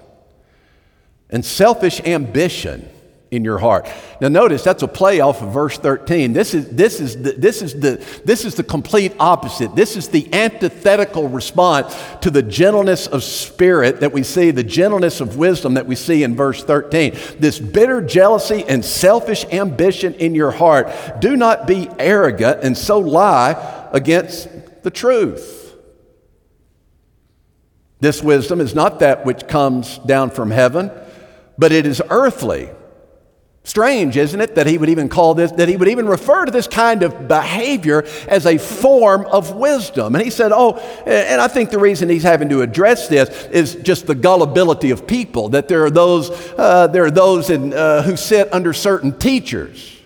and 1.29 1.45
selfish 1.45 2.01
ambition, 2.01 2.89
in 3.31 3.45
your 3.45 3.59
heart. 3.59 3.89
Now 4.21 4.29
notice 4.29 4.65
that's 4.65 4.83
a 4.83 4.89
play 4.89 5.21
off 5.21 5.41
of 5.43 5.53
verse 5.53 5.79
13. 5.79 6.33
This 6.33 6.55
is, 6.55 6.69
this 6.71 6.99
is, 6.99 7.23
the, 7.23 7.33
this 7.33 7.63
is, 7.63 7.79
the, 7.79 8.05
this 8.25 8.45
is 8.45 8.55
the 8.57 8.65
complete 8.65 9.13
opposite. 9.21 9.77
This 9.77 9.97
is 9.97 10.09
the 10.09 10.33
antithetical 10.35 11.29
response 11.29 11.95
to 12.23 12.31
the 12.31 12.43
gentleness 12.43 13.07
of 13.07 13.23
spirit 13.23 14.01
that 14.01 14.13
we 14.13 14.23
see, 14.23 14.51
the 14.51 14.65
gentleness 14.65 15.21
of 15.21 15.37
wisdom 15.37 15.75
that 15.75 15.87
we 15.87 15.95
see 15.95 16.25
in 16.25 16.35
verse 16.35 16.65
13. 16.65 17.17
This 17.39 17.61
bitter 17.61 18.01
jealousy 18.01 18.65
and 18.67 18.85
selfish 18.85 19.45
ambition 19.53 20.15
in 20.15 20.35
your 20.35 20.51
heart. 20.51 20.89
Do 21.21 21.37
not 21.37 21.69
be 21.69 21.89
arrogant 22.01 22.65
and 22.65 22.77
so 22.77 22.99
lie 22.99 23.89
against 23.93 24.49
the 24.83 24.91
truth. 24.91 25.60
This 28.01 28.23
wisdom 28.23 28.61
is 28.61 28.75
not 28.75 29.01
that 29.01 29.25
which 29.25 29.47
comes 29.47 29.99
down 29.99 30.31
from 30.31 30.51
heaven, 30.51 30.91
but 31.59 31.73
it 31.73 31.87
is 31.87 32.03
earthly 32.11 32.71
Strange, 33.63 34.17
isn't 34.17 34.41
it, 34.41 34.55
that 34.55 34.67
he 34.67 34.79
would 34.79 34.89
even 34.89 35.09
call 35.11 35.35
this, 35.35 35.53
that 35.53 35.69
he 35.69 35.77
would 35.77 35.89
even 35.89 36.07
refer 36.09 36.47
to 36.47 36.51
this 36.51 36.67
kind 36.67 37.03
of 37.03 37.29
behavior 37.29 38.05
as 38.27 38.47
a 38.47 38.57
form 38.57 39.27
of 39.27 39.55
wisdom. 39.55 40.15
And 40.15 40.25
he 40.25 40.31
said, 40.31 40.51
Oh, 40.51 40.77
and 41.07 41.41
I 41.41 41.47
think 41.47 41.71
the 41.71 41.79
reason 41.79 42.09
he's 42.09 42.23
having 42.23 42.49
to 42.49 42.63
address 42.63 43.09
this 43.09 43.29
is 43.49 43.75
just 43.77 44.07
the 44.07 44.15
gullibility 44.15 44.91
of 44.91 45.07
people, 45.07 45.51
that 45.51 45.69
there 45.69 45.85
are 45.85 45.91
those, 45.91 46.31
uh, 46.57 46.87
there 46.87 47.05
are 47.05 47.11
those 47.11 47.51
in, 47.51 47.75
uh, 47.75 48.03
who 48.03 48.17
sit 48.17 48.53
under 48.53 48.73
certain 48.73 49.17
teachers 49.19 50.01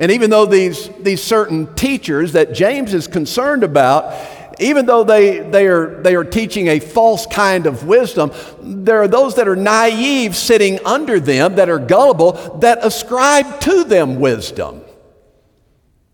And 0.00 0.10
even 0.10 0.30
though 0.30 0.46
these, 0.46 0.88
these 1.00 1.22
certain 1.22 1.74
teachers 1.74 2.32
that 2.32 2.54
James 2.54 2.94
is 2.94 3.06
concerned 3.06 3.62
about, 3.62 4.14
even 4.60 4.86
though 4.86 5.04
they, 5.04 5.38
they, 5.38 5.66
are, 5.66 6.02
they 6.02 6.14
are 6.14 6.24
teaching 6.24 6.68
a 6.68 6.80
false 6.80 7.26
kind 7.26 7.66
of 7.66 7.86
wisdom, 7.86 8.32
there 8.60 9.02
are 9.02 9.08
those 9.08 9.36
that 9.36 9.48
are 9.48 9.56
naive 9.56 10.36
sitting 10.36 10.84
under 10.84 11.18
them, 11.18 11.56
that 11.56 11.68
are 11.68 11.78
gullible, 11.78 12.32
that 12.58 12.78
ascribe 12.84 13.60
to 13.60 13.84
them 13.84 14.20
wisdom. 14.20 14.82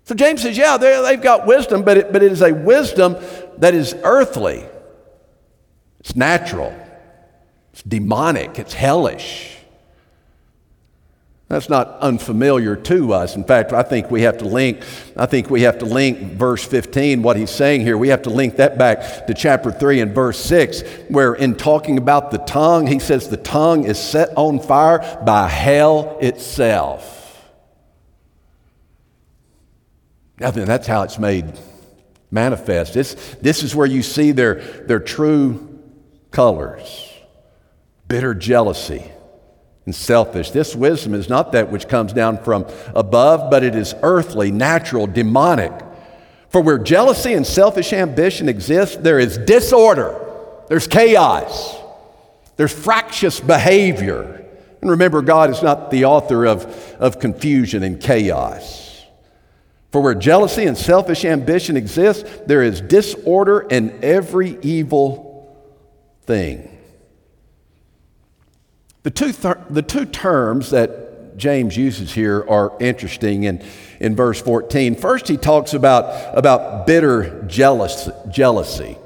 So 0.05 0.15
James 0.15 0.43
says, 0.43 0.57
yeah, 0.57 0.77
they've 0.77 1.21
got 1.21 1.47
wisdom, 1.47 1.83
but 1.83 1.97
it, 1.97 2.13
but 2.13 2.23
it 2.23 2.31
is 2.31 2.41
a 2.41 2.55
wisdom 2.55 3.17
that 3.59 3.75
is 3.75 3.95
earthly, 4.05 4.65
it's 5.99 6.15
natural, 6.15 6.73
it's 7.73 7.83
demonic, 7.83 8.59
it's 8.59 8.75
hellish. 8.75 9.56
That's 11.49 11.69
not 11.69 12.01
unfamiliar 12.01 12.75
to 12.75 13.13
us. 13.13 13.37
In 13.37 13.45
fact, 13.45 13.73
I 13.73 13.85
think 13.85 14.11
we 14.11 14.23
have 14.23 14.39
to 14.39 14.45
link, 14.45 14.83
I 15.17 15.27
think 15.27 15.49
we 15.49 15.63
have 15.63 15.79
to 15.79 15.85
link 15.85 16.33
verse 16.33 16.65
15, 16.65 17.23
what 17.23 17.37
he's 17.37 17.51
saying 17.51 17.83
here, 17.83 17.97
we 17.97 18.09
have 18.09 18.23
to 18.23 18.31
link 18.31 18.57
that 18.57 18.77
back 18.77 19.29
to 19.29 19.35
chapter 19.35 19.71
3 19.71 20.01
and 20.01 20.13
verse 20.13 20.41
6, 20.41 20.83
where 21.09 21.35
in 21.35 21.55
talking 21.55 21.99
about 21.99 22.33
the 22.33 22.39
tongue, 22.39 22.89
he 22.89 22.99
says 22.99 23.29
the 23.29 23.37
tongue 23.37 23.85
is 23.85 23.97
set 23.97 24.31
on 24.37 24.59
fire 24.59 25.23
by 25.25 25.49
hell 25.49 26.19
itself. 26.21 27.13
I 30.41 30.51
mean, 30.51 30.67
that's 30.67 30.89
how 30.89 31.03
it's 31.03 31.19
made 31.19 31.53
manifest. 32.33 32.93
This, 32.93 33.15
this 33.41 33.63
is 33.63 33.73
where 33.73 33.87
you 33.87 34.03
see 34.03 34.33
their, 34.33 34.57
their 34.57 35.01
true 35.01 35.81
colors 36.33 37.13
bitter 38.09 38.35
jealousy 38.35 39.11
and 39.87 39.95
selfish. 39.95 40.51
This 40.51 40.75
wisdom 40.75 41.15
is 41.15 41.29
not 41.29 41.53
that 41.53 41.71
which 41.71 41.89
comes 41.89 42.13
down 42.13 42.43
from 42.43 42.67
above, 42.95 43.51
but 43.51 43.63
it 43.63 43.75
is 43.75 43.95
earthly, 44.03 44.51
natural, 44.51 45.07
demonic. 45.07 45.73
For 46.49 46.61
where 46.61 46.79
jealousy 46.79 47.33
and 47.35 47.47
selfish 47.47 47.93
ambition 47.93 48.49
exist, 48.49 49.03
there 49.03 49.19
is 49.19 49.39
disorder, 49.39 50.21
there's 50.69 50.89
chaos, 50.89 51.77
there's 52.57 52.73
fractious 52.73 53.39
behavior. 53.39 54.45
And 54.81 54.91
remember, 54.91 55.23
God 55.23 55.51
is 55.51 55.63
not 55.63 55.91
the 55.91 56.05
author 56.05 56.47
of, 56.47 56.67
of 56.99 57.21
confusion 57.21 57.83
and 57.83 58.01
chaos. 58.01 59.05
For 59.93 60.01
where 60.01 60.15
jealousy 60.15 60.65
and 60.65 60.77
selfish 60.77 61.25
ambition 61.25 61.77
exist, 61.77 62.27
there 62.47 62.63
is 62.63 62.81
disorder 62.81 63.67
and 63.71 64.05
every 64.05 64.59
evil 64.63 65.57
thing. 66.25 66.76
The 69.07 69.13
two, 69.13 69.31
th- 69.31 69.55
the 69.71 69.83
two 69.83 70.05
terms 70.05 70.71
that 70.71 71.37
James 71.39 71.77
uses 71.77 72.13
here 72.13 72.45
are 72.49 72.77
interesting 72.81 73.45
in, 73.45 73.63
in 74.01 74.17
verse 74.17 74.43
14. 74.43 74.97
First, 74.97 75.29
he 75.29 75.37
talks 75.37 75.75
about, 75.75 76.37
about 76.37 76.89
bitter 76.89 77.45
jealous, 77.47 78.11
jealousy. 78.29 78.99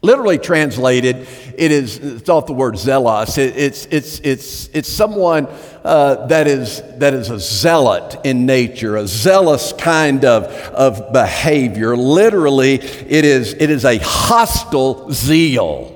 Literally 0.00 0.38
translated, 0.38 1.26
it 1.56 1.72
is, 1.72 1.96
it's 1.96 2.28
off 2.28 2.46
the 2.46 2.52
word 2.52 2.78
zealous. 2.78 3.36
It, 3.36 3.56
it's, 3.56 3.86
it's, 3.86 4.20
it's, 4.20 4.68
it's 4.68 4.88
someone 4.88 5.48
uh, 5.82 6.28
that, 6.28 6.46
is, 6.46 6.80
that 6.98 7.12
is 7.12 7.28
a 7.28 7.40
zealot 7.40 8.20
in 8.22 8.46
nature, 8.46 8.94
a 8.94 9.08
zealous 9.08 9.72
kind 9.72 10.24
of, 10.24 10.44
of 10.44 11.12
behavior. 11.12 11.96
Literally, 11.96 12.74
it 12.74 13.24
is, 13.24 13.54
it 13.54 13.70
is 13.70 13.84
a 13.84 13.98
hostile 13.98 15.10
zeal. 15.10 15.95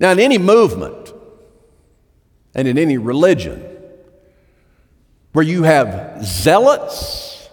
Now, 0.00 0.12
in 0.12 0.18
any 0.18 0.38
movement 0.38 1.12
and 2.54 2.66
in 2.66 2.78
any 2.78 2.96
religion 2.96 3.62
where 5.32 5.44
you 5.44 5.62
have 5.62 6.24
zealots, 6.24 7.48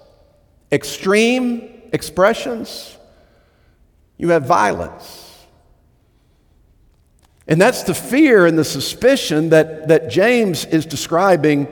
extreme 0.71 1.81
expressions, 1.91 2.97
you 4.17 4.29
have 4.29 4.45
violence. 4.45 5.45
And 7.49 7.61
that's 7.61 7.83
the 7.83 7.93
fear 7.93 8.45
and 8.45 8.57
the 8.57 8.65
suspicion 8.65 9.49
that, 9.49 9.89
that 9.89 10.09
James 10.09 10.63
is 10.65 10.85
describing 10.85 11.67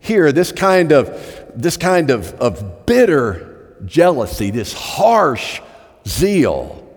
here 0.00 0.32
this 0.32 0.50
kind 0.50 0.92
of, 0.92 1.52
this 1.54 1.76
kind 1.76 2.10
of, 2.10 2.32
of 2.34 2.84
bitter 2.84 3.76
jealousy, 3.84 4.50
this 4.50 4.72
harsh 4.72 5.60
zeal 6.06 6.89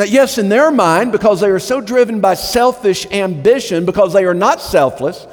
that, 0.00 0.08
yes, 0.08 0.38
in 0.38 0.48
their 0.48 0.70
mind, 0.70 1.12
because 1.12 1.40
they 1.40 1.50
are 1.50 1.58
so 1.58 1.82
driven 1.82 2.20
by 2.20 2.32
selfish 2.32 3.06
ambition, 3.10 3.84
because 3.84 4.14
they 4.14 4.24
are 4.24 4.32
not 4.32 4.62
selfless, 4.62 5.26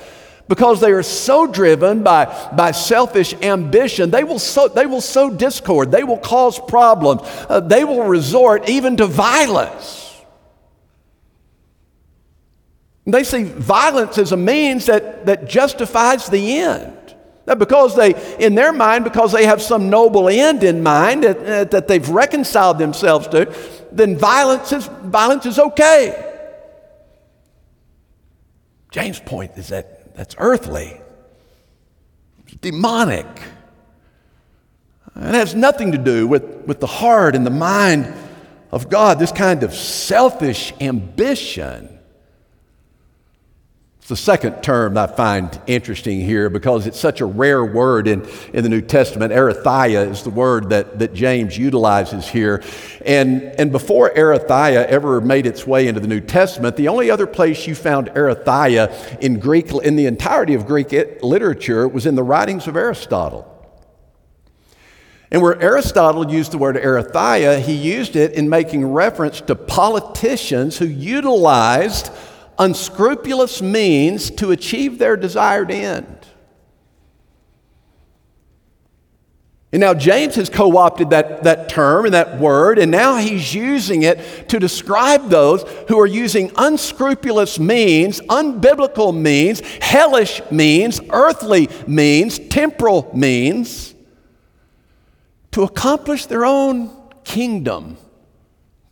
because 0.49 0.81
they 0.81 0.91
are 0.91 1.03
so 1.03 1.47
driven 1.47 2.03
by, 2.03 2.25
by 2.53 2.71
selfish 2.71 3.33
ambition, 3.35 4.11
they 4.11 4.25
will, 4.25 4.39
sow, 4.39 4.67
they 4.67 4.85
will 4.85 4.99
sow 4.99 5.29
discord, 5.29 5.89
they 5.89 6.03
will 6.03 6.17
cause 6.17 6.59
problems, 6.59 7.21
uh, 7.47 7.61
they 7.61 7.85
will 7.85 8.03
resort 8.03 8.67
even 8.67 8.97
to 8.97 9.07
violence. 9.07 10.21
They 13.05 13.23
see 13.23 13.43
violence 13.43 14.17
as 14.17 14.33
a 14.33 14.37
means 14.37 14.87
that, 14.87 15.27
that 15.27 15.47
justifies 15.47 16.27
the 16.27 16.57
end. 16.57 17.15
That 17.45 17.57
because 17.57 17.95
they, 17.95 18.13
in 18.39 18.55
their 18.55 18.73
mind, 18.73 19.05
because 19.05 19.31
they 19.31 19.45
have 19.45 19.61
some 19.61 19.89
noble 19.89 20.27
end 20.27 20.65
in 20.65 20.83
mind 20.83 21.23
that, 21.23 21.71
that 21.71 21.87
they've 21.87 22.09
reconciled 22.09 22.77
themselves 22.77 23.29
to, 23.29 23.45
then 23.97 24.17
violence 24.17 24.71
is, 24.71 24.87
violence 25.03 25.45
is 25.45 25.59
okay. 25.59 26.23
James' 28.91 29.19
point 29.19 29.51
is 29.57 29.69
that 29.69 30.15
that's 30.15 30.35
earthly, 30.37 30.99
it's 32.43 32.55
demonic. 32.55 33.27
It 35.15 35.33
has 35.33 35.55
nothing 35.55 35.93
to 35.93 35.97
do 35.97 36.27
with, 36.27 36.43
with 36.67 36.79
the 36.79 36.87
heart 36.87 37.35
and 37.35 37.43
the 37.45 37.51
mind 37.51 38.13
of 38.71 38.87
God, 38.87 39.17
this 39.17 39.31
kind 39.31 39.63
of 39.63 39.73
selfish 39.73 40.73
ambition. 40.79 41.96
It's 44.07 44.21
the 44.21 44.25
second 44.25 44.61
term 44.61 44.97
I 44.97 45.07
find 45.07 45.59
interesting 45.67 46.21
here 46.21 46.49
because 46.49 46.87
it's 46.87 46.97
such 46.97 47.19
a 47.19 47.25
rare 47.25 47.65
word 47.65 48.07
in, 48.07 48.25
in 48.53 48.63
the 48.63 48.69
New 48.69 48.79
Testament. 48.79 49.33
Eritheia 49.33 50.09
is 50.09 50.23
the 50.23 50.29
word 50.29 50.69
that, 50.69 50.99
that 50.99 51.13
James 51.13 51.57
utilizes 51.57 52.25
here. 52.25 52.63
And, 53.05 53.41
and 53.59 53.69
before 53.69 54.09
eritheia 54.11 54.85
ever 54.85 55.19
made 55.19 55.45
its 55.45 55.67
way 55.67 55.89
into 55.89 55.99
the 55.99 56.07
New 56.07 56.21
Testament, 56.21 56.77
the 56.77 56.87
only 56.87 57.11
other 57.11 57.27
place 57.27 57.67
you 57.67 57.75
found 57.75 58.07
eritheia 58.07 59.19
in 59.19 59.39
Greek, 59.39 59.73
in 59.73 59.97
the 59.97 60.05
entirety 60.05 60.53
of 60.53 60.65
Greek 60.65 60.93
literature, 61.21 61.85
was 61.85 62.05
in 62.05 62.15
the 62.15 62.23
writings 62.23 62.65
of 62.65 62.77
Aristotle. 62.77 63.53
And 65.31 65.41
where 65.41 65.61
Aristotle 65.61 66.31
used 66.31 66.53
the 66.53 66.57
word 66.57 66.77
eritheia, 66.77 67.59
he 67.59 67.73
used 67.73 68.15
it 68.15 68.31
in 68.31 68.47
making 68.47 68.85
reference 68.85 69.41
to 69.41 69.55
politicians 69.55 70.77
who 70.77 70.85
utilized 70.85 72.09
unscrupulous 72.57 73.61
means 73.61 74.31
to 74.31 74.51
achieve 74.51 74.97
their 74.97 75.15
desired 75.15 75.71
end. 75.71 76.17
And 79.73 79.81
now 79.81 79.93
James 79.93 80.35
has 80.35 80.49
co 80.49 80.77
opted 80.77 81.09
that, 81.09 81.43
that 81.43 81.67
term 81.67 82.05
and 82.05 82.13
that 82.13 82.39
word, 82.39 82.79
and 82.79 82.89
now 82.89 83.17
he's 83.17 83.53
using 83.53 84.03
it 84.03 84.49
to 84.49 84.59
describe 84.59 85.29
those 85.29 85.63
who 85.89 85.99
are 85.99 86.05
using 86.05 86.51
unscrupulous 86.57 87.59
means, 87.59 88.21
unbiblical 88.21 89.15
means, 89.15 89.59
hellish 89.81 90.41
means, 90.51 91.01
earthly 91.09 91.69
means, 91.85 92.39
temporal 92.39 93.11
means 93.13 93.93
to 95.51 95.63
accomplish 95.63 96.27
their 96.27 96.45
own 96.45 96.89
kingdom 97.25 97.97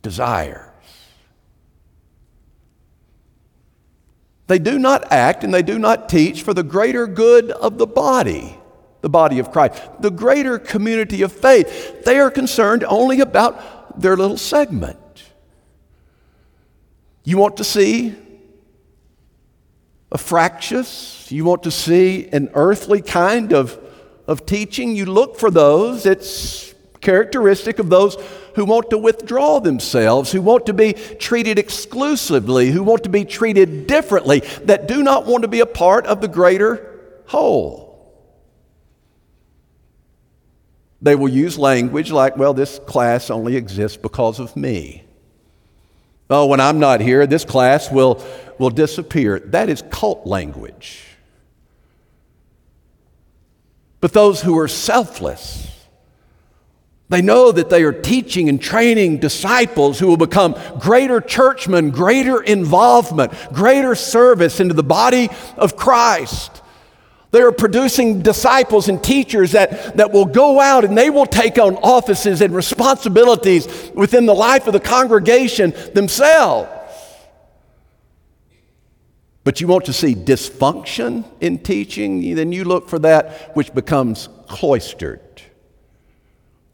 desire. 0.02 0.65
They 4.46 4.58
do 4.58 4.78
not 4.78 5.12
act 5.12 5.42
and 5.44 5.52
they 5.52 5.62
do 5.62 5.78
not 5.78 6.08
teach 6.08 6.42
for 6.42 6.54
the 6.54 6.62
greater 6.62 7.06
good 7.06 7.50
of 7.50 7.78
the 7.78 7.86
body, 7.86 8.56
the 9.00 9.08
body 9.08 9.38
of 9.38 9.50
Christ, 9.50 9.82
the 10.00 10.10
greater 10.10 10.58
community 10.58 11.22
of 11.22 11.32
faith. 11.32 12.04
They 12.04 12.18
are 12.18 12.30
concerned 12.30 12.84
only 12.84 13.20
about 13.20 14.00
their 14.00 14.16
little 14.16 14.36
segment. 14.36 14.98
You 17.24 17.38
want 17.38 17.56
to 17.56 17.64
see 17.64 18.14
a 20.12 20.18
fractious, 20.18 21.30
you 21.32 21.44
want 21.44 21.64
to 21.64 21.72
see 21.72 22.28
an 22.28 22.50
earthly 22.54 23.02
kind 23.02 23.52
of, 23.52 23.76
of 24.28 24.46
teaching, 24.46 24.94
you 24.94 25.06
look 25.06 25.36
for 25.36 25.50
those. 25.50 26.06
It's 26.06 26.72
characteristic 27.00 27.80
of 27.80 27.88
those 27.88 28.16
who 28.56 28.64
want 28.64 28.90
to 28.90 28.98
withdraw 28.98 29.60
themselves, 29.60 30.32
who 30.32 30.42
want 30.42 30.66
to 30.66 30.72
be 30.72 30.92
treated 30.94 31.58
exclusively, 31.58 32.70
who 32.70 32.82
want 32.82 33.04
to 33.04 33.08
be 33.08 33.24
treated 33.24 33.86
differently, 33.86 34.40
that 34.64 34.88
do 34.88 35.02
not 35.02 35.26
want 35.26 35.42
to 35.42 35.48
be 35.48 35.60
a 35.60 35.66
part 35.66 36.06
of 36.06 36.20
the 36.20 36.28
greater 36.28 37.20
whole. 37.26 37.84
They 41.00 41.14
will 41.14 41.28
use 41.28 41.58
language 41.58 42.10
like, 42.10 42.36
well, 42.36 42.54
this 42.54 42.80
class 42.80 43.30
only 43.30 43.56
exists 43.56 43.96
because 43.96 44.40
of 44.40 44.56
me. 44.56 45.04
Oh, 46.28 46.46
when 46.46 46.58
I'm 46.58 46.80
not 46.80 47.00
here, 47.00 47.26
this 47.26 47.44
class 47.44 47.92
will, 47.92 48.24
will 48.58 48.70
disappear. 48.70 49.38
That 49.38 49.68
is 49.68 49.82
cult 49.90 50.26
language. 50.26 51.04
but 54.00 54.12
those 54.12 54.40
who 54.42 54.56
are 54.58 54.68
selfless. 54.68 55.75
They 57.08 57.22
know 57.22 57.52
that 57.52 57.70
they 57.70 57.84
are 57.84 57.92
teaching 57.92 58.48
and 58.48 58.60
training 58.60 59.18
disciples 59.18 59.98
who 59.98 60.08
will 60.08 60.16
become 60.16 60.56
greater 60.80 61.20
churchmen, 61.20 61.90
greater 61.90 62.42
involvement, 62.42 63.32
greater 63.52 63.94
service 63.94 64.58
into 64.58 64.74
the 64.74 64.82
body 64.82 65.28
of 65.56 65.76
Christ. 65.76 66.62
They 67.30 67.42
are 67.42 67.52
producing 67.52 68.22
disciples 68.22 68.88
and 68.88 69.02
teachers 69.02 69.52
that, 69.52 69.96
that 69.98 70.10
will 70.10 70.24
go 70.24 70.58
out 70.58 70.84
and 70.84 70.98
they 70.98 71.10
will 71.10 71.26
take 71.26 71.58
on 71.58 71.76
offices 71.76 72.40
and 72.40 72.54
responsibilities 72.54 73.90
within 73.94 74.26
the 74.26 74.34
life 74.34 74.66
of 74.66 74.72
the 74.72 74.80
congregation 74.80 75.74
themselves. 75.94 76.70
But 79.44 79.60
you 79.60 79.68
want 79.68 79.84
to 79.84 79.92
see 79.92 80.16
dysfunction 80.16 81.24
in 81.40 81.60
teaching, 81.60 82.34
then 82.34 82.50
you 82.50 82.64
look 82.64 82.88
for 82.88 82.98
that 83.00 83.54
which 83.54 83.72
becomes 83.72 84.28
cloistered 84.48 85.20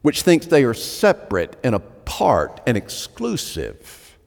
which 0.03 0.21
thinks 0.21 0.45
they 0.45 0.63
are 0.63 0.73
separate 0.73 1.55
and 1.63 1.73
apart 1.73 2.61
and 2.67 2.77
exclusive, 2.77 4.17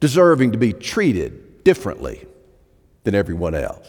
deserving 0.00 0.52
to 0.52 0.58
be 0.58 0.72
treated 0.72 1.64
differently 1.64 2.26
than 3.04 3.14
everyone 3.14 3.54
else. 3.54 3.88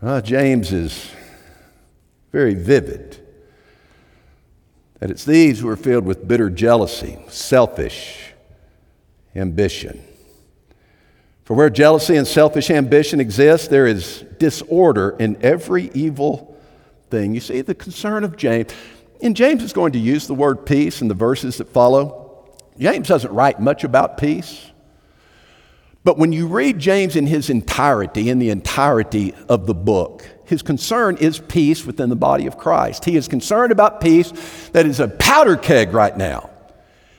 Uh, 0.00 0.20
James 0.20 0.72
is 0.72 1.10
very 2.32 2.54
vivid 2.54 3.18
that 5.00 5.10
it's 5.10 5.24
these 5.24 5.60
who 5.60 5.68
are 5.68 5.76
filled 5.76 6.04
with 6.04 6.26
bitter 6.26 6.48
jealousy, 6.48 7.18
selfish 7.28 8.32
ambition. 9.34 10.02
For 11.44 11.54
where 11.54 11.68
jealousy 11.68 12.16
and 12.16 12.26
selfish 12.26 12.70
ambition 12.70 13.20
exist, 13.20 13.70
there 13.70 13.86
is 13.86 14.24
disorder 14.38 15.16
in 15.18 15.36
every 15.42 15.90
evil 15.94 16.55
thing. 17.10 17.34
You 17.34 17.40
see 17.40 17.60
the 17.60 17.74
concern 17.74 18.24
of 18.24 18.36
James. 18.36 18.72
And 19.22 19.34
James 19.34 19.62
is 19.62 19.72
going 19.72 19.92
to 19.92 19.98
use 19.98 20.26
the 20.26 20.34
word 20.34 20.66
peace 20.66 21.00
in 21.00 21.08
the 21.08 21.14
verses 21.14 21.58
that 21.58 21.68
follow. 21.68 22.52
James 22.78 23.08
doesn't 23.08 23.32
write 23.32 23.60
much 23.60 23.84
about 23.84 24.18
peace. 24.18 24.70
But 26.04 26.18
when 26.18 26.32
you 26.32 26.46
read 26.46 26.78
James 26.78 27.16
in 27.16 27.26
his 27.26 27.50
entirety, 27.50 28.30
in 28.30 28.38
the 28.38 28.50
entirety 28.50 29.34
of 29.48 29.66
the 29.66 29.74
book, 29.74 30.28
his 30.44 30.62
concern 30.62 31.16
is 31.16 31.40
peace 31.40 31.84
within 31.84 32.10
the 32.10 32.16
body 32.16 32.46
of 32.46 32.56
Christ. 32.56 33.04
He 33.04 33.16
is 33.16 33.26
concerned 33.26 33.72
about 33.72 34.00
peace 34.00 34.30
that 34.72 34.86
is 34.86 35.00
a 35.00 35.08
powder 35.08 35.56
keg 35.56 35.92
right 35.92 36.16
now. 36.16 36.50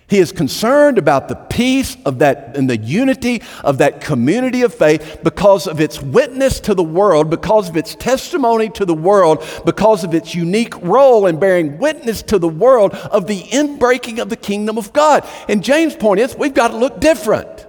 He 0.10 0.20
is 0.20 0.32
concerned 0.32 0.98
about 0.98 1.28
the 1.28 1.36
peace 1.36 1.98
of 2.06 2.20
that 2.20 2.56
and 2.56 2.70
the 2.70 2.78
unity 2.78 3.44
of 3.62 3.80
that 3.80 4.00
community 4.00 4.62
of 4.62 4.74
faith 4.74 5.20
because 5.22 5.68
of 5.68 5.82
its 5.82 6.02
witness 6.02 6.62
to 6.62 6.74
the 6.74 6.84
world, 6.84 7.30
because 7.30 7.68
of 7.68 7.76
its 7.76 7.94
testimony 7.94 8.70
to 8.70 8.86
the 8.86 8.94
world, 8.94 9.44
because 9.66 10.06
of 10.06 10.14
its 10.14 10.34
unique 10.34 10.82
role 10.82 11.26
in 11.26 11.40
bearing 11.40 11.78
witness 11.78 12.22
to 12.24 12.40
the 12.40 12.48
world 12.48 12.94
of 12.94 13.28
the 13.28 13.44
inbreaking 13.44 14.20
of 14.20 14.30
the 14.30 14.38
kingdom 14.38 14.78
of 14.78 14.94
God. 14.94 15.28
And 15.50 15.62
James' 15.62 15.96
point 15.96 16.22
is 16.22 16.38
we've 16.38 16.54
got 16.54 16.70
to 16.70 16.78
look 16.78 17.02
different. 17.02 17.68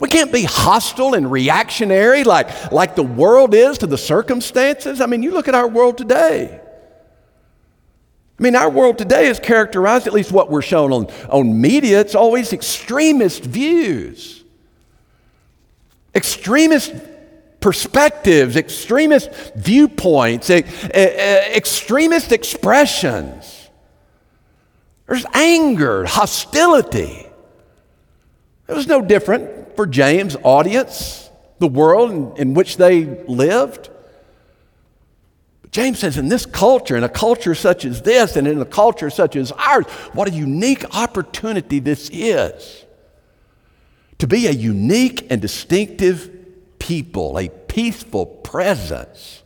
We 0.00 0.08
can't 0.08 0.32
be 0.32 0.42
hostile 0.42 1.14
and 1.14 1.30
reactionary 1.30 2.24
like, 2.24 2.72
like 2.72 2.96
the 2.96 3.04
world 3.04 3.54
is 3.54 3.78
to 3.78 3.86
the 3.86 3.96
circumstances. 3.96 5.00
I 5.00 5.06
mean, 5.06 5.22
you 5.22 5.30
look 5.30 5.46
at 5.46 5.54
our 5.54 5.68
world 5.68 5.96
today. 5.96 6.61
I 8.42 8.44
mean, 8.44 8.56
our 8.56 8.70
world 8.70 8.98
today 8.98 9.28
is 9.28 9.38
characterized, 9.38 10.08
at 10.08 10.12
least 10.12 10.32
what 10.32 10.50
we're 10.50 10.62
shown 10.62 10.92
on, 10.92 11.06
on 11.30 11.60
media, 11.60 12.00
it's 12.00 12.16
always 12.16 12.52
extremist 12.52 13.44
views, 13.44 14.42
extremist 16.12 16.92
perspectives, 17.60 18.56
extremist 18.56 19.30
viewpoints, 19.54 20.50
extremist 20.50 22.32
expressions. 22.32 23.70
There's 25.06 25.24
anger, 25.34 26.04
hostility. 26.04 27.24
It 28.66 28.74
was 28.74 28.88
no 28.88 29.02
different 29.02 29.76
for 29.76 29.86
James' 29.86 30.36
audience, 30.42 31.30
the 31.60 31.68
world 31.68 32.10
in, 32.10 32.36
in 32.38 32.54
which 32.54 32.76
they 32.76 33.04
lived. 33.04 33.88
James 35.72 35.98
says, 35.98 36.18
in 36.18 36.28
this 36.28 36.44
culture, 36.44 36.96
in 36.96 37.02
a 37.02 37.08
culture 37.08 37.54
such 37.54 37.86
as 37.86 38.02
this, 38.02 38.36
and 38.36 38.46
in 38.46 38.60
a 38.60 38.64
culture 38.66 39.08
such 39.08 39.36
as 39.36 39.50
ours, 39.52 39.86
what 40.12 40.28
a 40.28 40.30
unique 40.30 40.84
opportunity 40.94 41.78
this 41.78 42.10
is 42.12 42.84
to 44.18 44.26
be 44.28 44.46
a 44.46 44.50
unique 44.52 45.26
and 45.30 45.40
distinctive 45.40 46.30
people, 46.78 47.38
a 47.38 47.48
peaceful 47.48 48.26
presence 48.26 49.42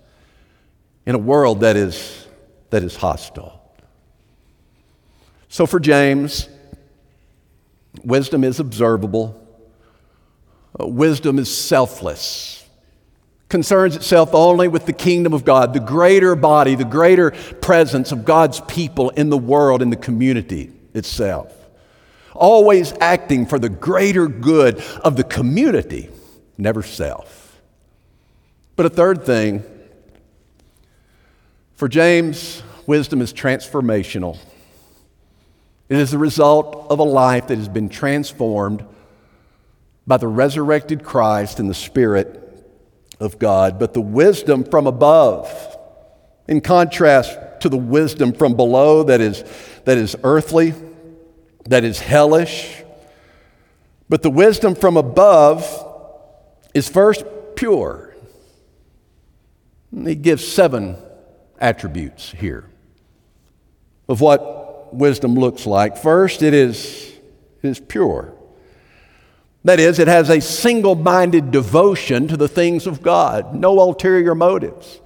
in 1.07 1.15
a 1.15 1.19
world 1.19 1.61
that 1.61 1.77
is, 1.77 2.27
that 2.71 2.83
is 2.83 2.97
hostile. 2.97 3.63
So 5.49 5.65
for 5.65 5.79
James, 5.79 6.49
wisdom 8.05 8.43
is 8.43 8.59
observable, 8.59 9.41
uh, 10.79 10.87
wisdom 10.89 11.39
is 11.39 11.57
selfless 11.57 12.66
concerns 13.49 13.95
itself 13.95 14.35
only 14.35 14.69
with 14.69 14.87
the 14.87 14.93
kingdom 14.93 15.33
of 15.33 15.45
God, 15.45 15.73
the 15.73 15.81
greater 15.81 16.35
body, 16.35 16.75
the 16.75 16.85
greater 16.85 17.31
presence 17.31 18.13
of 18.13 18.25
God's 18.25 18.61
people 18.63 19.11
in 19.11 19.31
the 19.31 19.39
world, 19.39 19.83
in 19.83 19.91
the 19.91 19.97
community 19.97 20.73
itself. 20.95 21.53
Always 22.35 22.93
acting 23.01 23.47
for 23.47 23.59
the 23.59 23.69
greater 23.69 24.27
good 24.27 24.81
of 25.03 25.17
the 25.17 25.25
community, 25.25 26.11
never 26.59 26.83
self. 26.83 27.61
But 28.75 28.87
a 28.87 28.91
third 28.91 29.25
thing, 29.25 29.63
for 31.77 31.89
James, 31.89 32.63
wisdom 32.87 33.23
is 33.23 33.33
transformational. 33.33 34.39
It 35.89 35.99
is 35.99 36.11
the 36.11 36.19
result 36.19 36.87
of 36.91 36.99
a 36.99 37.05
life 37.05 37.47
that 37.47 37.59
has 37.59 37.69
been 37.69 37.89
transformed 37.89 38.85
by 40.07 40.17
the 40.17 40.29
resurrected 40.29 41.05
Christ 41.05 41.61
and 41.61 41.71
the 41.71 41.75
Spirit 41.75 42.46
of 43.19 43.39
God, 43.39 43.79
but 43.79 43.95
the 43.95 44.01
wisdom 44.01 44.65
from 44.65 44.87
above, 44.87 45.49
in 46.49 46.61
contrast 46.61 47.39
to 47.61 47.69
the 47.69 47.77
wisdom 47.77 48.33
from 48.33 48.55
below 48.55 49.05
that 49.05 49.21
is, 49.21 49.45
that 49.85 49.99
is 49.99 50.17
earthly, 50.23 50.75
that 51.65 51.85
is 51.85 51.99
hellish. 51.99 52.83
But 54.09 54.23
the 54.23 54.31
wisdom 54.31 54.75
from 54.75 54.97
above 54.97 55.65
is 56.75 56.89
first 56.89 57.25
pure. 57.57 58.15
he 60.05 60.15
gives 60.15 60.47
seven 60.47 60.97
attributes 61.59 62.31
here 62.33 62.69
of 64.09 64.21
what 64.21 64.95
wisdom 64.95 65.35
looks 65.35 65.67
like. 65.67 65.97
First, 65.97 66.43
it 66.43 66.55
is, 66.55 67.13
it 67.63 67.69
is 67.69 67.81
pure. 67.81 68.36
That 69.67 69.81
is, 69.81 69.99
it 69.99 70.07
has 70.07 70.31
a 70.31 70.41
single 70.41 70.95
minded 70.95 71.51
devotion 71.51 72.29
to 72.29 72.37
the 72.37 72.47
things 72.47 72.87
of 72.87 73.03
God, 73.03 73.53
no 73.53 73.81
ulterior 73.81 74.33
motives. 74.33 75.01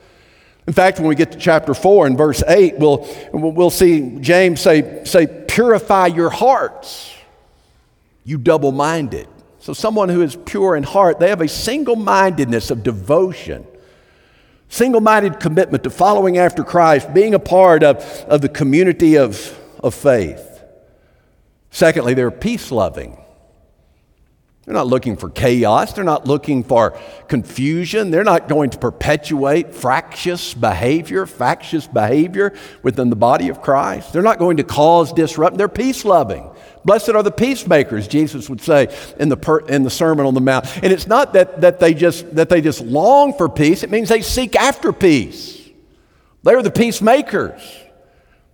In 0.66 0.75
fact, 0.75 0.99
when 0.99 1.09
we 1.09 1.14
get 1.14 1.33
to 1.33 1.38
chapter 1.38 1.73
4 1.73 2.09
and 2.09 2.18
verse 2.18 2.42
8, 2.46 2.79
we'll, 2.79 3.09
we'll 3.33 3.70
see 3.70 4.18
James 4.20 4.61
say, 4.61 5.03
say, 5.05 5.27
Purify 5.27 6.09
your 6.09 6.29
hearts, 6.29 7.11
you 8.23 8.37
double 8.37 8.70
minded. 8.70 9.29
So, 9.61 9.73
someone 9.73 10.11
who 10.11 10.20
is 10.20 10.37
pure 10.37 10.77
in 10.77 10.83
heart, 10.83 11.20
they 11.20 11.31
have 11.31 11.40
a 11.40 11.49
single 11.49 11.96
mindedness 11.96 12.70
of 12.70 12.83
devotion, 12.83 13.66
single 14.68 15.01
minded 15.01 15.40
commitment 15.40 15.85
to 15.85 15.90
following 15.90 16.37
after 16.37 16.64
Christ, 16.64 17.14
being 17.14 17.33
a 17.33 17.38
part 17.38 17.83
of, 17.83 17.96
of 18.29 18.42
the 18.42 18.49
community 18.51 19.16
of, 19.16 19.59
of 19.83 19.94
faith. 19.94 20.62
Secondly, 21.70 22.12
they're 22.12 22.31
peace 22.31 22.70
loving. 22.70 23.19
They're 24.70 24.76
not 24.76 24.87
looking 24.87 25.16
for 25.16 25.28
chaos. 25.28 25.94
They're 25.94 26.04
not 26.04 26.28
looking 26.28 26.62
for 26.62 26.96
confusion. 27.26 28.12
They're 28.12 28.22
not 28.22 28.48
going 28.48 28.70
to 28.70 28.78
perpetuate 28.78 29.74
fractious 29.74 30.54
behavior, 30.54 31.26
factious 31.26 31.88
behavior 31.88 32.52
within 32.85 33.11
the 33.11 33.16
body 33.16 33.48
of 33.48 33.62
Christ. 33.62 34.12
They're 34.12 34.22
not 34.22 34.38
going 34.38 34.59
to 34.59 34.62
cause 34.62 35.12
disruption. 35.12 35.59
They're 35.59 35.66
peace 35.66 36.04
loving. 36.04 36.48
Blessed 36.85 37.09
are 37.09 37.24
the 37.24 37.33
peacemakers, 37.33 38.06
Jesus 38.06 38.48
would 38.48 38.61
say 38.61 38.96
in 39.18 39.28
the, 39.28 39.37
per, 39.37 39.59
in 39.59 39.83
the 39.83 39.90
Sermon 39.90 40.24
on 40.24 40.35
the 40.35 40.40
Mount. 40.40 40.72
And 40.85 40.92
it's 40.92 41.09
not 41.09 41.33
that, 41.33 41.62
that, 41.62 41.80
they 41.80 41.92
just, 41.92 42.33
that 42.37 42.48
they 42.48 42.61
just 42.61 42.80
long 42.80 43.37
for 43.37 43.48
peace, 43.48 43.83
it 43.83 43.90
means 43.90 44.09
they 44.09 44.22
seek 44.22 44.54
after 44.54 44.92
peace. 44.92 45.68
They're 46.44 46.62
the 46.62 46.70
peacemakers. 46.70 47.61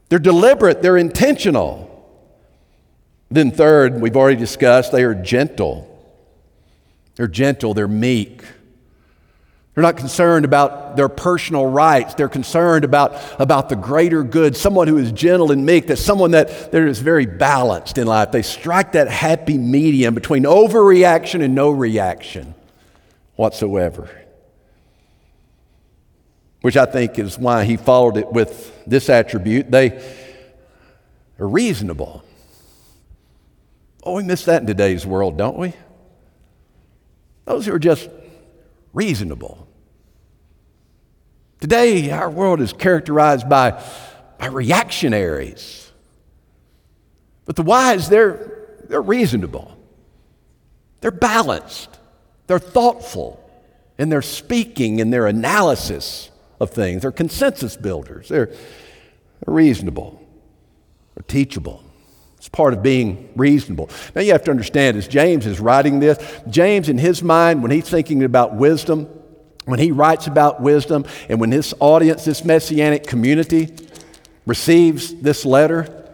They're 0.08 0.18
deliberate, 0.18 0.80
they're 0.80 0.96
intentional. 0.96 1.92
Then, 3.30 3.50
third, 3.50 4.00
we've 4.00 4.16
already 4.16 4.36
discussed, 4.36 4.92
they 4.92 5.04
are 5.04 5.14
gentle. 5.14 5.92
They're 7.16 7.26
gentle, 7.26 7.74
they're 7.74 7.88
meek. 7.88 8.42
They're 9.74 9.82
not 9.82 9.98
concerned 9.98 10.46
about 10.46 10.96
their 10.96 11.10
personal 11.10 11.66
rights. 11.66 12.14
They're 12.14 12.30
concerned 12.30 12.82
about, 12.82 13.20
about 13.38 13.68
the 13.68 13.76
greater 13.76 14.22
good. 14.22 14.56
Someone 14.56 14.88
who 14.88 14.96
is 14.96 15.12
gentle 15.12 15.52
and 15.52 15.66
meek, 15.66 15.86
that's 15.86 16.00
someone 16.00 16.30
that, 16.30 16.72
that 16.72 16.82
is 16.82 16.98
very 16.98 17.26
balanced 17.26 17.98
in 17.98 18.06
life. 18.06 18.32
They 18.32 18.40
strike 18.40 18.92
that 18.92 19.08
happy 19.08 19.58
medium 19.58 20.14
between 20.14 20.44
overreaction 20.44 21.42
and 21.42 21.54
no 21.54 21.70
reaction 21.70 22.54
whatsoever. 23.34 24.08
which 26.66 26.76
I 26.76 26.84
think 26.84 27.16
is 27.18 27.38
why 27.38 27.64
he 27.64 27.76
followed 27.76 28.16
it 28.16 28.32
with 28.32 28.72
this 28.86 29.08
attribute. 29.08 29.70
They 29.70 30.02
are 31.38 31.46
reasonable. 31.46 32.24
Oh, 34.02 34.14
we 34.14 34.24
miss 34.24 34.44
that 34.46 34.62
in 34.62 34.66
today's 34.66 35.06
world, 35.06 35.36
don't 35.36 35.56
we? 35.56 35.74
Those 37.46 37.64
who 37.64 37.72
are 37.72 37.78
just 37.78 38.10
reasonable. 38.92 39.66
Today, 41.60 42.10
our 42.10 42.28
world 42.28 42.60
is 42.60 42.72
characterized 42.72 43.48
by, 43.48 43.82
by 44.38 44.46
reactionaries. 44.46 45.90
But 47.46 47.56
the 47.56 47.62
wise, 47.62 48.08
they're, 48.08 48.66
they're 48.88 49.00
reasonable. 49.00 49.76
They're 51.00 51.10
balanced. 51.10 51.98
They're 52.46 52.58
thoughtful 52.58 53.42
in 53.96 54.08
their 54.08 54.22
speaking 54.22 55.00
and 55.00 55.12
their 55.12 55.26
analysis 55.26 56.30
of 56.60 56.70
things. 56.70 57.02
They're 57.02 57.12
consensus 57.12 57.76
builders. 57.76 58.28
They're, 58.28 58.46
they're 58.46 59.54
reasonable. 59.54 60.20
They're 61.14 61.24
teachable. 61.26 61.82
Part 62.56 62.72
of 62.72 62.82
being 62.82 63.28
reasonable. 63.36 63.90
Now 64.14 64.22
you 64.22 64.32
have 64.32 64.44
to 64.44 64.50
understand, 64.50 64.96
as 64.96 65.06
James 65.06 65.44
is 65.44 65.60
writing 65.60 66.00
this, 66.00 66.16
James, 66.48 66.88
in 66.88 66.96
his 66.96 67.22
mind, 67.22 67.60
when 67.60 67.70
he's 67.70 67.86
thinking 67.86 68.24
about 68.24 68.54
wisdom, 68.54 69.10
when 69.66 69.78
he 69.78 69.92
writes 69.92 70.26
about 70.26 70.62
wisdom, 70.62 71.04
and 71.28 71.38
when 71.38 71.52
his 71.52 71.74
audience, 71.80 72.24
this 72.24 72.46
messianic 72.46 73.06
community, 73.06 73.76
receives 74.46 75.14
this 75.16 75.44
letter, 75.44 76.10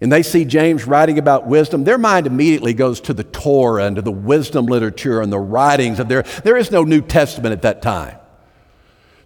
and 0.00 0.12
they 0.12 0.22
see 0.22 0.44
James 0.44 0.86
writing 0.86 1.18
about 1.18 1.48
wisdom, 1.48 1.82
their 1.82 1.98
mind 1.98 2.28
immediately 2.28 2.72
goes 2.72 3.00
to 3.00 3.12
the 3.12 3.24
Torah 3.24 3.86
and 3.86 3.96
to 3.96 4.02
the 4.02 4.12
wisdom 4.12 4.66
literature 4.66 5.20
and 5.20 5.32
the 5.32 5.40
writings 5.40 5.98
of 5.98 6.08
their. 6.08 6.22
There 6.22 6.56
is 6.56 6.70
no 6.70 6.84
New 6.84 7.00
Testament 7.00 7.52
at 7.52 7.62
that 7.62 7.82
time. 7.82 8.16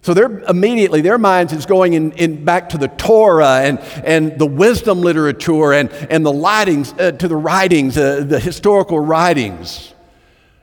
So 0.01 0.13
they're 0.13 0.39
immediately, 0.43 1.01
their 1.01 1.17
minds 1.17 1.51
is 1.51 1.65
going 1.65 1.93
in, 1.93 2.13
in 2.13 2.45
back 2.45 2.69
to 2.69 2.77
the 2.77 2.87
Torah 2.87 3.61
and, 3.61 3.79
and 4.05 4.39
the 4.39 4.45
wisdom 4.45 5.01
literature 5.01 5.73
and, 5.73 5.91
and 5.91 6.25
the 6.25 6.33
writings, 6.33 6.93
uh, 6.93 7.11
to 7.11 7.27
the 7.27 7.35
writings, 7.35 7.97
uh, 7.97 8.23
the 8.25 8.39
historical 8.39 8.99
writings. 8.99 9.93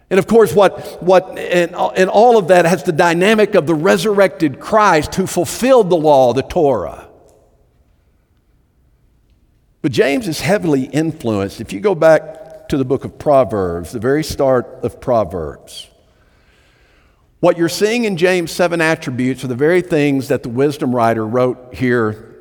And 0.09 0.19
of 0.19 0.27
course, 0.27 0.55
what, 0.55 1.03
what 1.03 1.39
and, 1.39 1.75
and 1.75 2.09
all 2.09 2.39
of 2.39 2.49
that 2.49 2.65
has 2.65 2.85
the 2.85 2.93
dynamic 2.93 3.55
of 3.55 3.67
the 3.67 3.75
resurrected 3.75 4.61
Christ 4.61 5.15
who 5.17 5.27
fulfilled 5.27 5.91
the 5.91 5.97
law, 5.97 6.33
the 6.33 6.43
Torah. 6.43 7.09
But 9.83 9.93
James 9.93 10.29
is 10.29 10.41
heavily 10.41 10.85
influenced. 10.85 11.61
If 11.61 11.73
you 11.73 11.81
go 11.81 11.95
back 11.95 12.69
to 12.69 12.77
the 12.77 12.85
book 12.85 13.05
of 13.05 13.19
Proverbs, 13.19 13.93
the 13.93 13.99
very 13.99 14.25
start 14.25 14.81
of 14.83 15.01
Proverbs, 15.01 15.89
what 17.41 17.59
you're 17.59 17.69
seeing 17.69 18.05
in 18.05 18.17
James' 18.17 18.51
seven 18.51 18.81
attributes 18.81 19.45
are 19.45 19.49
the 19.49 19.55
very 19.55 19.83
things 19.83 20.29
that 20.29 20.43
the 20.43 20.49
wisdom 20.49 20.95
writer 20.95 21.27
wrote 21.27 21.75
here 21.75 22.35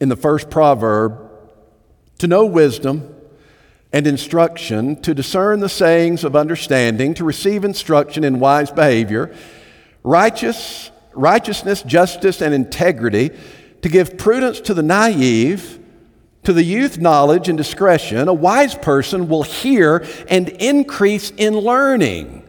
in 0.00 0.08
the 0.08 0.16
first 0.16 0.50
proverb 0.50 1.30
to 2.18 2.26
know 2.26 2.44
wisdom 2.44 3.14
and 3.92 4.06
instruction, 4.06 5.00
to 5.02 5.14
discern 5.14 5.60
the 5.60 5.68
sayings 5.68 6.22
of 6.22 6.36
understanding, 6.36 7.14
to 7.14 7.24
receive 7.24 7.64
instruction 7.64 8.22
in 8.22 8.38
wise 8.38 8.70
behavior, 8.70 9.34
righteous, 10.04 10.90
righteousness, 11.12 11.82
justice, 11.82 12.40
and 12.40 12.54
integrity, 12.54 13.30
to 13.82 13.88
give 13.88 14.18
prudence 14.18 14.60
to 14.60 14.74
the 14.74 14.82
naive, 14.82 15.78
to 16.44 16.52
the 16.52 16.62
youth 16.62 16.98
knowledge 16.98 17.48
and 17.48 17.58
discretion. 17.58 18.28
A 18.28 18.34
wise 18.34 18.74
person 18.74 19.28
will 19.28 19.42
hear 19.42 20.06
and 20.28 20.48
increase 20.48 21.30
in 21.30 21.56
learning. 21.56 22.46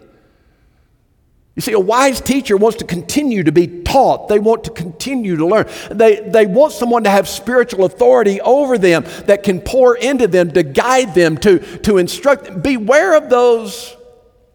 You 1.55 1.61
see, 1.61 1.73
a 1.73 1.79
wise 1.79 2.21
teacher 2.21 2.55
wants 2.55 2.77
to 2.77 2.85
continue 2.85 3.43
to 3.43 3.51
be 3.51 3.81
taught. 3.81 4.29
They 4.29 4.39
want 4.39 4.63
to 4.63 4.71
continue 4.71 5.35
to 5.35 5.45
learn. 5.45 5.67
They, 5.89 6.21
they 6.21 6.45
want 6.45 6.71
someone 6.71 7.03
to 7.03 7.09
have 7.09 7.27
spiritual 7.27 7.83
authority 7.83 8.39
over 8.39 8.77
them 8.77 9.03
that 9.25 9.43
can 9.43 9.59
pour 9.59 9.97
into 9.97 10.27
them, 10.27 10.51
to 10.51 10.63
guide 10.63 11.13
them, 11.13 11.37
to, 11.39 11.59
to 11.79 11.97
instruct 11.97 12.45
them. 12.45 12.61
Beware 12.61 13.17
of 13.17 13.29
those, 13.29 13.97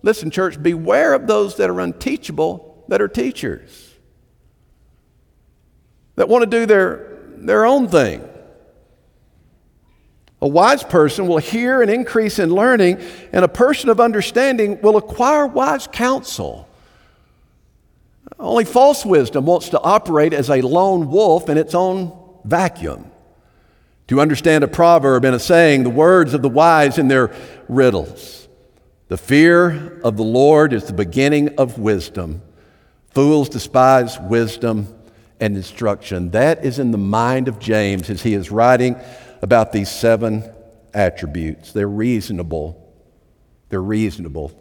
listen, 0.00 0.30
church, 0.30 0.62
beware 0.62 1.12
of 1.12 1.26
those 1.26 1.56
that 1.58 1.68
are 1.68 1.80
unteachable, 1.80 2.84
that 2.88 3.02
are 3.02 3.08
teachers, 3.08 3.94
that 6.14 6.30
want 6.30 6.44
to 6.44 6.50
do 6.50 6.64
their, 6.64 7.18
their 7.36 7.66
own 7.66 7.88
thing. 7.88 8.26
A 10.40 10.48
wise 10.48 10.82
person 10.82 11.26
will 11.26 11.38
hear 11.38 11.82
an 11.82 11.90
increase 11.90 12.38
in 12.38 12.50
learning, 12.50 13.02
and 13.34 13.44
a 13.44 13.48
person 13.48 13.90
of 13.90 14.00
understanding 14.00 14.80
will 14.80 14.96
acquire 14.96 15.46
wise 15.46 15.86
counsel. 15.86 16.66
Only 18.38 18.64
false 18.64 19.04
wisdom 19.04 19.46
wants 19.46 19.70
to 19.70 19.80
operate 19.80 20.32
as 20.32 20.50
a 20.50 20.60
lone 20.60 21.10
wolf 21.10 21.48
in 21.48 21.58
its 21.58 21.74
own 21.74 22.16
vacuum. 22.44 23.10
To 24.08 24.20
understand 24.20 24.62
a 24.62 24.68
proverb 24.68 25.24
and 25.24 25.34
a 25.34 25.40
saying, 25.40 25.82
the 25.82 25.90
words 25.90 26.34
of 26.34 26.42
the 26.42 26.48
wise 26.48 26.98
in 26.98 27.08
their 27.08 27.34
riddles. 27.68 28.48
The 29.08 29.16
fear 29.16 30.00
of 30.02 30.16
the 30.16 30.24
Lord 30.24 30.72
is 30.72 30.84
the 30.84 30.92
beginning 30.92 31.56
of 31.58 31.78
wisdom. 31.78 32.42
Fools 33.10 33.48
despise 33.48 34.18
wisdom 34.20 34.94
and 35.40 35.56
instruction. 35.56 36.30
That 36.30 36.64
is 36.64 36.78
in 36.78 36.90
the 36.90 36.98
mind 36.98 37.48
of 37.48 37.58
James 37.58 38.10
as 38.10 38.22
he 38.22 38.34
is 38.34 38.50
writing 38.50 38.96
about 39.42 39.72
these 39.72 39.90
seven 39.90 40.44
attributes. 40.92 41.72
They're 41.72 41.88
reasonable. 41.88 42.82
They're 43.68 43.82
reasonable. 43.82 44.52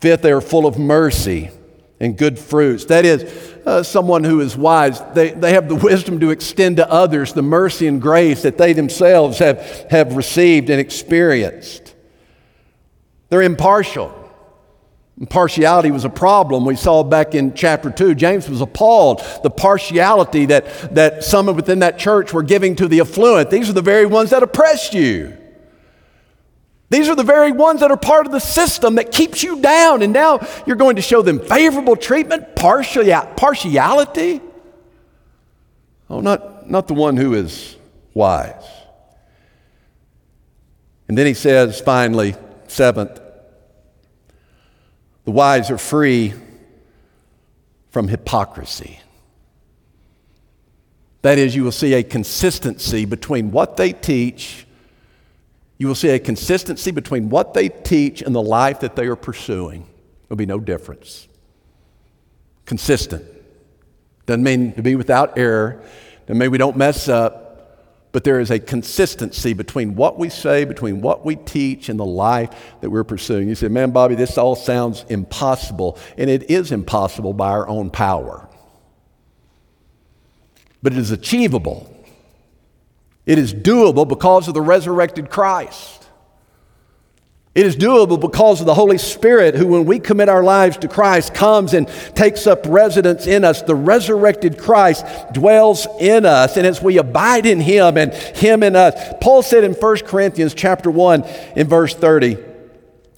Fifth, 0.00 0.22
they 0.22 0.32
are 0.32 0.40
full 0.40 0.66
of 0.66 0.78
mercy 0.78 1.50
and 2.00 2.16
good 2.16 2.38
fruits. 2.38 2.86
That 2.86 3.04
is, 3.04 3.24
uh, 3.66 3.82
someone 3.82 4.24
who 4.24 4.40
is 4.40 4.56
wise, 4.56 5.00
they, 5.14 5.30
they 5.30 5.52
have 5.52 5.68
the 5.68 5.74
wisdom 5.74 6.20
to 6.20 6.30
extend 6.30 6.76
to 6.76 6.90
others 6.90 7.32
the 7.32 7.42
mercy 7.42 7.86
and 7.86 8.00
grace 8.00 8.42
that 8.42 8.58
they 8.58 8.72
themselves 8.72 9.38
have, 9.38 9.60
have 9.90 10.16
received 10.16 10.70
and 10.70 10.80
experienced. 10.80 11.94
They're 13.28 13.42
impartial. 13.42 14.22
Impartiality 15.18 15.90
was 15.90 16.04
a 16.04 16.10
problem 16.10 16.66
we 16.66 16.76
saw 16.76 17.02
back 17.02 17.34
in 17.34 17.54
chapter 17.54 17.90
2. 17.90 18.14
James 18.14 18.50
was 18.50 18.60
appalled 18.60 19.22
the 19.42 19.50
partiality 19.50 20.44
that, 20.46 20.94
that 20.94 21.24
some 21.24 21.46
within 21.46 21.78
that 21.78 21.98
church 21.98 22.34
were 22.34 22.42
giving 22.42 22.76
to 22.76 22.86
the 22.86 23.00
affluent. 23.00 23.50
These 23.50 23.70
are 23.70 23.72
the 23.72 23.80
very 23.80 24.04
ones 24.04 24.30
that 24.30 24.42
oppressed 24.42 24.92
you. 24.92 25.36
These 26.88 27.08
are 27.08 27.16
the 27.16 27.24
very 27.24 27.50
ones 27.50 27.80
that 27.80 27.90
are 27.90 27.96
part 27.96 28.26
of 28.26 28.32
the 28.32 28.38
system 28.38 28.94
that 28.94 29.10
keeps 29.10 29.42
you 29.42 29.60
down, 29.60 30.02
and 30.02 30.12
now 30.12 30.38
you're 30.66 30.76
going 30.76 30.96
to 30.96 31.02
show 31.02 31.20
them 31.20 31.40
favorable 31.40 31.96
treatment, 31.96 32.54
partiality. 32.54 34.40
Oh, 36.08 36.20
not, 36.20 36.70
not 36.70 36.86
the 36.86 36.94
one 36.94 37.16
who 37.16 37.34
is 37.34 37.76
wise. 38.14 38.64
And 41.08 41.18
then 41.18 41.26
he 41.26 41.34
says, 41.34 41.80
finally, 41.80 42.36
seventh, 42.68 43.20
the 45.24 45.30
wise 45.32 45.70
are 45.72 45.78
free 45.78 46.34
from 47.90 48.06
hypocrisy. 48.06 49.00
That 51.22 51.38
is, 51.38 51.56
you 51.56 51.64
will 51.64 51.72
see 51.72 51.94
a 51.94 52.04
consistency 52.04 53.04
between 53.04 53.50
what 53.50 53.76
they 53.76 53.92
teach 53.92 54.65
you 55.78 55.86
will 55.86 55.94
see 55.94 56.08
a 56.10 56.18
consistency 56.18 56.90
between 56.90 57.28
what 57.28 57.54
they 57.54 57.68
teach 57.68 58.22
and 58.22 58.34
the 58.34 58.42
life 58.42 58.80
that 58.80 58.96
they 58.96 59.06
are 59.06 59.16
pursuing. 59.16 59.86
There'll 60.28 60.36
be 60.36 60.46
no 60.46 60.58
difference. 60.58 61.28
Consistent. 62.64 63.24
Doesn't 64.24 64.42
mean 64.42 64.72
to 64.72 64.82
be 64.82 64.96
without 64.96 65.38
error. 65.38 65.82
Doesn't 66.26 66.38
mean 66.38 66.50
we 66.50 66.58
don't 66.58 66.76
mess 66.76 67.08
up. 67.08 67.44
But 68.12 68.24
there 68.24 68.40
is 68.40 68.50
a 68.50 68.58
consistency 68.58 69.52
between 69.52 69.94
what 69.94 70.18
we 70.18 70.30
say, 70.30 70.64
between 70.64 71.02
what 71.02 71.26
we 71.26 71.36
teach, 71.36 71.90
and 71.90 72.00
the 72.00 72.06
life 72.06 72.50
that 72.80 72.88
we're 72.88 73.04
pursuing. 73.04 73.46
You 73.46 73.54
say, 73.54 73.68
man, 73.68 73.90
Bobby, 73.90 74.14
this 74.14 74.38
all 74.38 74.56
sounds 74.56 75.04
impossible. 75.10 75.98
And 76.16 76.30
it 76.30 76.50
is 76.50 76.72
impossible 76.72 77.34
by 77.34 77.50
our 77.50 77.68
own 77.68 77.90
power. 77.90 78.48
But 80.82 80.94
it 80.94 80.98
is 80.98 81.10
achievable 81.10 81.92
it 83.26 83.38
is 83.38 83.52
doable 83.52 84.08
because 84.08 84.48
of 84.48 84.54
the 84.54 84.62
resurrected 84.62 85.28
Christ. 85.28 86.06
It 87.56 87.64
is 87.64 87.74
doable 87.74 88.20
because 88.20 88.60
of 88.60 88.66
the 88.66 88.74
Holy 88.74 88.98
Spirit, 88.98 89.54
who, 89.54 89.68
when 89.68 89.86
we 89.86 89.98
commit 89.98 90.28
our 90.28 90.42
lives 90.42 90.76
to 90.76 90.88
Christ, 90.88 91.32
comes 91.32 91.72
and 91.72 91.88
takes 92.14 92.46
up 92.46 92.66
residence 92.66 93.26
in 93.26 93.44
us. 93.44 93.62
The 93.62 93.74
resurrected 93.74 94.58
Christ 94.58 95.06
dwells 95.32 95.86
in 95.98 96.26
us, 96.26 96.58
and 96.58 96.66
as 96.66 96.82
we 96.82 96.98
abide 96.98 97.46
in 97.46 97.60
Him 97.60 97.96
and 97.96 98.12
Him 98.12 98.62
in 98.62 98.76
us. 98.76 99.14
Paul 99.22 99.42
said 99.42 99.64
in 99.64 99.72
1 99.72 99.96
Corinthians 100.00 100.52
chapter 100.52 100.90
1, 100.90 101.24
in 101.56 101.66
verse 101.66 101.94
30, 101.94 102.36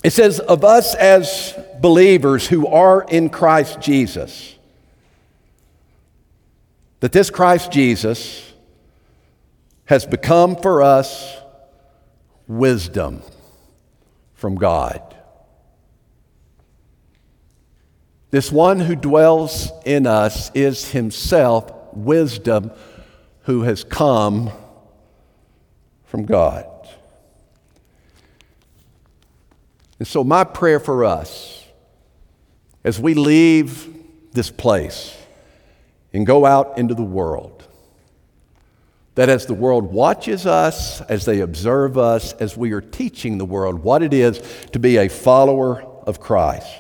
it 0.05 0.11
says, 0.11 0.39
Of 0.39 0.65
us 0.65 0.95
as 0.95 1.59
believers 1.81 2.47
who 2.47 2.69
are 2.69 3.03
in 3.03 3.31
Christ 3.31 3.81
Jesus, 3.81 4.55
that 7.01 7.11
this 7.11 7.29
Christ 7.29 7.73
Jesus, 7.73 8.48
has 9.89 10.05
become 10.05 10.55
for 10.55 10.83
us 10.83 11.39
wisdom 12.47 13.23
from 14.35 14.55
God. 14.55 15.03
This 18.31 18.53
one 18.53 18.81
who 18.81 18.95
dwells 18.95 19.73
in 19.87 20.07
us 20.07 20.51
is 20.55 20.91
himself 20.91 21.73
wisdom 21.95 22.71
who 23.45 23.63
has 23.63 23.83
come 23.83 24.51
from 26.05 26.27
God. 26.27 26.67
And 29.99 30.07
so, 30.07 30.23
my 30.23 30.45
prayer 30.45 30.81
for 30.81 31.07
us 31.07 31.65
as 32.85 33.01
we 33.01 33.15
leave 33.15 33.89
this 34.33 34.51
place 34.51 35.17
and 36.13 36.27
go 36.27 36.45
out 36.45 36.77
into 36.77 36.95
the 36.95 37.03
world, 37.03 37.58
that 39.19 39.29
as 39.29 39.47
the 39.47 39.55
world 39.55 39.93
watches 39.93 40.47
us, 40.47 41.01
as 41.01 41.25
they 41.25 41.41
observe 41.41 41.99
us, 41.99 42.35
as 42.35 42.57
we 42.57 42.71
are 42.71 42.81
teaching 42.81 43.37
the 43.37 43.45
world 43.45 43.81
what 43.81 44.01
it 44.01 44.15
is 44.15 44.41
to 44.71 44.79
be 44.79 44.97
a 44.97 45.09
follower 45.09 45.83
of 46.07 46.21
Christ, 46.21 46.73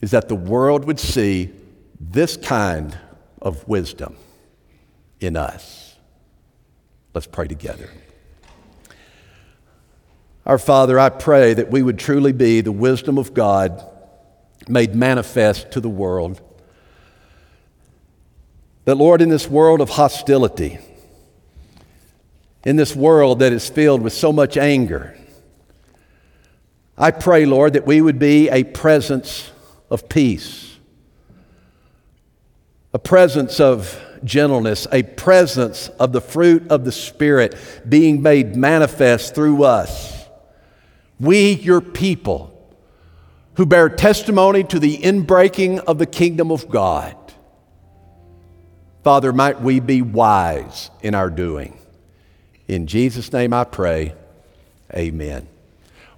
is 0.00 0.12
that 0.12 0.28
the 0.28 0.36
world 0.36 0.84
would 0.84 1.00
see 1.00 1.50
this 1.98 2.36
kind 2.36 2.96
of 3.40 3.66
wisdom 3.66 4.14
in 5.18 5.36
us. 5.36 5.96
Let's 7.14 7.26
pray 7.26 7.48
together. 7.48 7.90
Our 10.46 10.58
Father, 10.58 11.00
I 11.00 11.08
pray 11.08 11.52
that 11.52 11.68
we 11.68 11.82
would 11.82 11.98
truly 11.98 12.32
be 12.32 12.60
the 12.60 12.70
wisdom 12.70 13.18
of 13.18 13.34
God 13.34 13.84
made 14.68 14.94
manifest 14.94 15.72
to 15.72 15.80
the 15.80 15.90
world. 15.90 16.40
That, 18.84 18.94
Lord, 18.94 19.20
in 19.20 19.30
this 19.30 19.48
world 19.48 19.80
of 19.80 19.90
hostility, 19.90 20.78
in 22.64 22.76
this 22.76 22.94
world 22.94 23.40
that 23.40 23.52
is 23.52 23.68
filled 23.68 24.02
with 24.02 24.12
so 24.12 24.32
much 24.32 24.56
anger, 24.56 25.16
I 26.96 27.10
pray, 27.10 27.46
Lord, 27.46 27.72
that 27.72 27.86
we 27.86 28.00
would 28.00 28.18
be 28.18 28.48
a 28.48 28.64
presence 28.64 29.50
of 29.90 30.08
peace, 30.08 30.78
a 32.92 32.98
presence 32.98 33.60
of 33.60 34.00
gentleness, 34.24 34.86
a 34.92 35.02
presence 35.02 35.88
of 35.88 36.12
the 36.12 36.20
fruit 36.20 36.70
of 36.70 36.84
the 36.84 36.92
Spirit 36.92 37.56
being 37.88 38.22
made 38.22 38.54
manifest 38.56 39.34
through 39.34 39.64
us. 39.64 40.26
We, 41.18 41.52
your 41.52 41.80
people, 41.80 42.52
who 43.54 43.66
bear 43.66 43.88
testimony 43.88 44.64
to 44.64 44.78
the 44.78 44.96
inbreaking 44.98 45.80
of 45.80 45.98
the 45.98 46.06
kingdom 46.06 46.50
of 46.50 46.68
God. 46.68 47.16
Father, 49.04 49.32
might 49.32 49.60
we 49.60 49.80
be 49.80 50.00
wise 50.00 50.90
in 51.02 51.14
our 51.14 51.28
doing. 51.28 51.78
In 52.72 52.86
Jesus' 52.86 53.30
name 53.34 53.52
I 53.52 53.64
pray, 53.64 54.14
amen. 54.94 55.46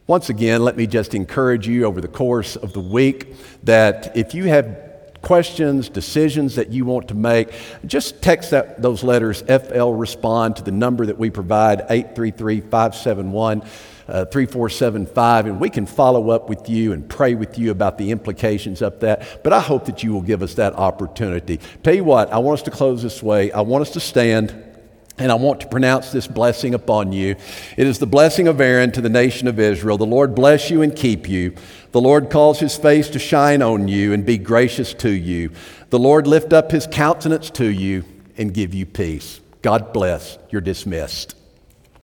Once 0.07 0.29
again, 0.31 0.63
let 0.63 0.77
me 0.77 0.87
just 0.87 1.13
encourage 1.13 1.67
you 1.67 1.85
over 1.85 2.01
the 2.01 2.07
course 2.07 2.55
of 2.55 2.73
the 2.73 2.81
week 2.81 3.35
that 3.65 4.17
if 4.17 4.35
you 4.35 4.45
have 4.45 4.79
questions, 5.21 5.89
decisions 5.89 6.55
that 6.55 6.71
you 6.71 6.85
want 6.85 7.09
to 7.09 7.15
make, 7.15 7.51
just 7.87 8.23
text 8.23 8.53
that, 8.53 8.81
those 8.81 9.03
letters 9.03 9.43
FL 9.43 9.91
Respond 9.95 10.55
to 10.55 10.63
the 10.63 10.71
number 10.71 11.05
that 11.07 11.19
we 11.19 11.29
provide, 11.29 11.81
833 11.91 12.61
571 12.61 13.63
uh, 14.07 14.25
3475, 14.27 15.47
and 15.47 15.59
we 15.59 15.71
can 15.71 15.87
follow 15.87 16.31
up 16.31 16.49
with 16.49 16.69
you 16.69 16.93
and 16.93 17.09
pray 17.09 17.35
with 17.35 17.59
you 17.59 17.73
about 17.73 17.99
the 17.99 18.13
implications 18.13 18.81
of 18.81 19.01
that. 19.01 19.43
But 19.43 19.53
I 19.53 19.59
hope 19.59 19.87
that 19.87 20.05
you 20.05 20.13
will 20.13 20.23
give 20.23 20.41
us 20.41 20.55
that 20.55 20.75
opportunity. 20.75 21.59
Tell 21.83 21.97
you 21.97 22.05
what, 22.05 22.33
I 22.33 22.39
want 22.39 22.61
us 22.61 22.65
to 22.67 22.71
close 22.71 23.03
this 23.03 23.25
way. 23.25 23.51
I 23.51 23.63
want 23.63 23.83
us 23.83 23.91
to 23.95 24.01
stand. 24.01 24.71
And 25.17 25.31
I 25.31 25.37
want 25.37 25.61
to 25.61 25.69
pronounce 25.69 26.11
this 26.11 26.27
blessing 26.27 26.75
upon 26.75 27.13
you. 27.13 27.37
It 27.77 27.87
is 27.87 28.01
the 28.01 28.07
blessing 28.07 28.49
of 28.49 28.61
Aaron 28.61 28.91
to 28.93 29.01
the 29.01 29.09
nation 29.09 29.47
of 29.47 29.61
Israel. 29.61 29.97
The 29.97 30.05
Lord 30.05 30.35
bless 30.35 30.71
you 30.71 30.83
and 30.83 30.95
keep 30.95 31.29
you. 31.29 31.55
The 31.93 32.01
Lord 32.01 32.31
cause 32.31 32.59
his 32.59 32.77
face 32.77 33.09
to 33.11 33.21
shine 33.21 33.63
on 33.63 33.87
you 33.87 34.13
and 34.13 34.27
be 34.27 34.39
gracious 34.39 34.93
to 34.95 35.11
you. 35.11 35.53
The 35.91 36.01
Lord 36.01 36.27
lift 36.27 36.53
up 36.53 36.73
his 36.73 36.89
countenance 36.91 37.51
to 37.51 37.67
you 37.67 38.05
and 38.37 38.53
give 38.53 38.75
you 38.75 38.87
peace. 38.87 39.41
God 39.63 39.93
bless. 39.93 40.37
You're 40.51 40.61
dismissed. 40.61 41.37